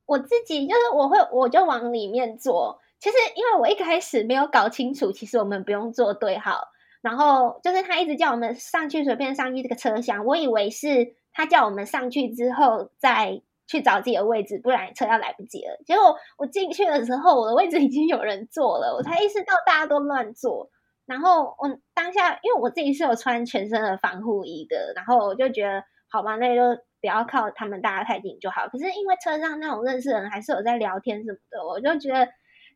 [0.06, 2.80] 我自己就是我会，我就往里面坐。
[2.98, 6.68] 其实因为我一开始没有搞清楚，其实我们不用坐对号，
[7.00, 11.14] 然后就是他一直叫我们上去，随便上去这个车厢，我以为是。
[11.36, 15.76] 他叫我们上去之后再去找自己的位置，不然车要来不及了。
[15.84, 20.70] 结果我进去的时候，我的位置已经有人坐了，我才意识到大家都乱坐。
[21.06, 28.68] 然后我当下，因为我自己是有穿全身的防护衣的，然后我就觉得，好吧，那就不要靠他们大家太近就好。
[28.68, 32.28] 可是因为车上那种认识的人还是有在聊天什么的，我就觉得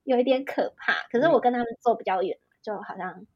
[0.05, 0.95] 有一点可怕。
[1.11, 3.27] 可是我跟他们坐比较远，就好像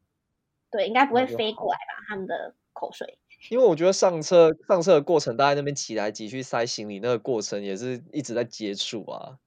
[0.70, 2.05] 对，应该不会飞过来吧？
[2.09, 3.18] 他们的口水。
[3.51, 9.38] 因为我觉得上车上车的过程，大家在那边挤来挤去塞行李，那个过程也是一直在接触啊。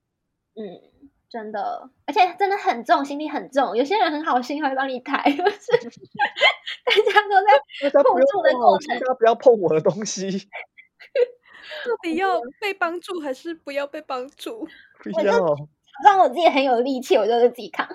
[0.56, 0.82] 嗯，
[1.36, 3.76] 真的，而且真的很重，行李很重。
[3.76, 5.44] 有些人很好心，会帮你抬，就是
[6.86, 7.36] 大家都
[7.92, 8.98] 在互助的过程。
[8.98, 10.32] 大家不要碰我的东西。
[10.32, 10.38] 到
[12.02, 14.66] 底要被帮助还是不要被帮助？
[15.04, 15.58] 不要。
[16.06, 17.86] 让我自己很有力气，我就是自己扛。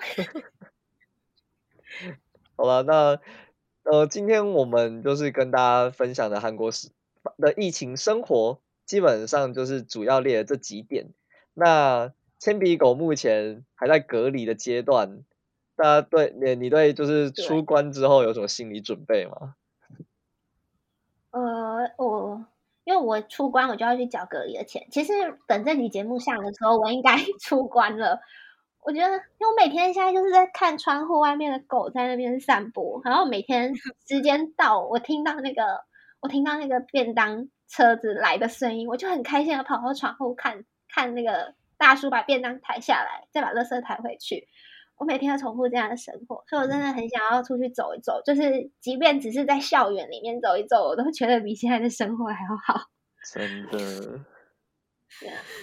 [2.55, 3.19] 好了，那。
[3.83, 6.69] 呃，今天我们就是跟大家分享的韩国
[7.39, 11.07] 的疫情生活，基本上就是主要列了这几点。
[11.55, 15.23] 那铅笔狗目前还在隔离的阶段，
[15.75, 19.53] 大家对你你对就是出关之后有什么心理准备吗？
[21.29, 22.43] 呃，我
[22.83, 25.13] 因为我出关我就要去缴隔离的钱，其实
[25.45, 28.19] 等这期节目上的时候，我应该出关了。
[28.79, 33.75] 我觉得，因为我每天现在就是在看窗户外面的狗在那边散步，然后每天
[34.07, 35.83] 时间到，我听到那个
[36.19, 44.47] 我听到那个便当车子来的声音，我就很开心的跑到窗户看看那个大叔把便当抬下来，再把垃圾抬回去。
[44.97, 52.87] 我每天要重复这样的生活，所以我真的很想要出去走一走，就是即便只是在校园里面走一走，我都觉得比现在的生活还要好。
[53.33, 54.19] 真的，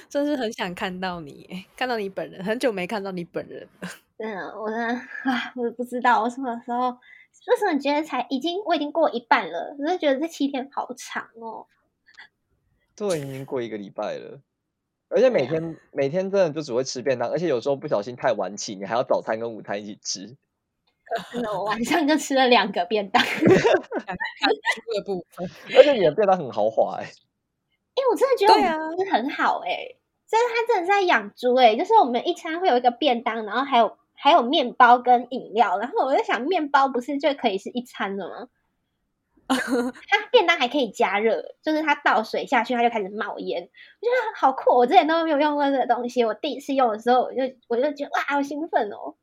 [0.09, 3.89] 真是很想看到你，看到你本人，很久没看到你本人了。
[4.19, 4.95] 真的，我真的
[5.31, 6.91] 啊，我不知道我什么时候，
[7.47, 11.69] 为什么觉得才已经我已经过一半了，我就觉得这七天好长哦。
[12.97, 14.41] 对，已经过一个礼拜了。
[15.11, 20.37] 而且每天、啊、每天真的就只会吃便当，而且有时候不小心太晚起，你还要早餐跟午餐一起吃。
[21.33, 23.23] 真的，我晚 上就吃了两个便当。
[23.23, 27.07] 的部分， 而且你的便当很豪华哎、欸。
[27.07, 29.97] 哎、欸，我真的觉得我们很好哎、欸，
[30.29, 38.49] 真的、啊、他真的是在养猪哎，就是我们一餐会有一个便当，然后还有还有面包跟饮料，然后我在想，面包不是就可以是一餐的吗？
[40.09, 44.77] 它便当还可以加热，就是它倒水下去，它就开始冒烟，我觉得好酷。
[44.77, 49.15] 我之前都没有用过这个东西，我第一次用的时候，我就我就觉得哇，好兴奋哦！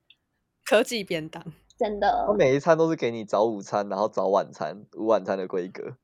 [0.65, 1.43] 科技便当，
[1.77, 2.25] 真的。
[2.27, 5.95] 我每一餐都是给你早午餐，然后早晚餐、午晚餐的规格。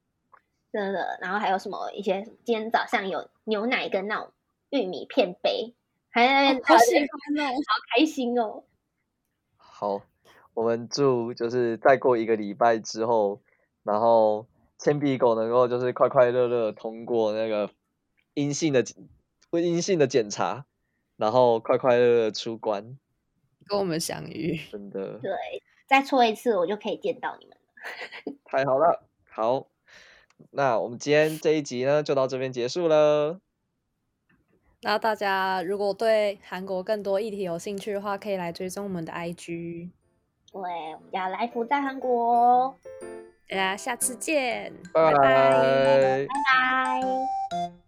[0.72, 2.22] 真的，然后还有什么一些？
[2.46, 4.32] 今天早上有牛奶跟那种
[4.70, 5.74] 玉米片杯，
[6.12, 8.64] 还在那边、哦、好喜欢哦，好开心哦。
[9.58, 10.04] 好，
[10.54, 13.42] 我们祝就是再过一个礼拜之后。
[13.84, 17.70] 然后铅笔狗能够就是快快乐乐通过那个
[18.34, 18.84] 阴性的
[19.52, 20.66] 阴性的检查，
[21.18, 22.98] 然后快快乐乐出关，
[23.66, 24.60] 跟我们相遇。
[24.72, 25.32] 真的，对，
[25.88, 28.38] 再错一次我就可以见到你们了。
[28.46, 29.68] 太好了，好，
[30.52, 33.40] 那我们今天这一集呢就到这边结束了。
[34.84, 39.90] 那大家如果对韩国更多议题有兴趣的话，可以来追踪我们的 IG。
[40.52, 42.76] 对，我们叫来福在韩国。
[43.52, 46.26] 大家下次见，拜拜，拜拜。
[46.26, 46.28] 拜
[47.52, 47.81] 拜。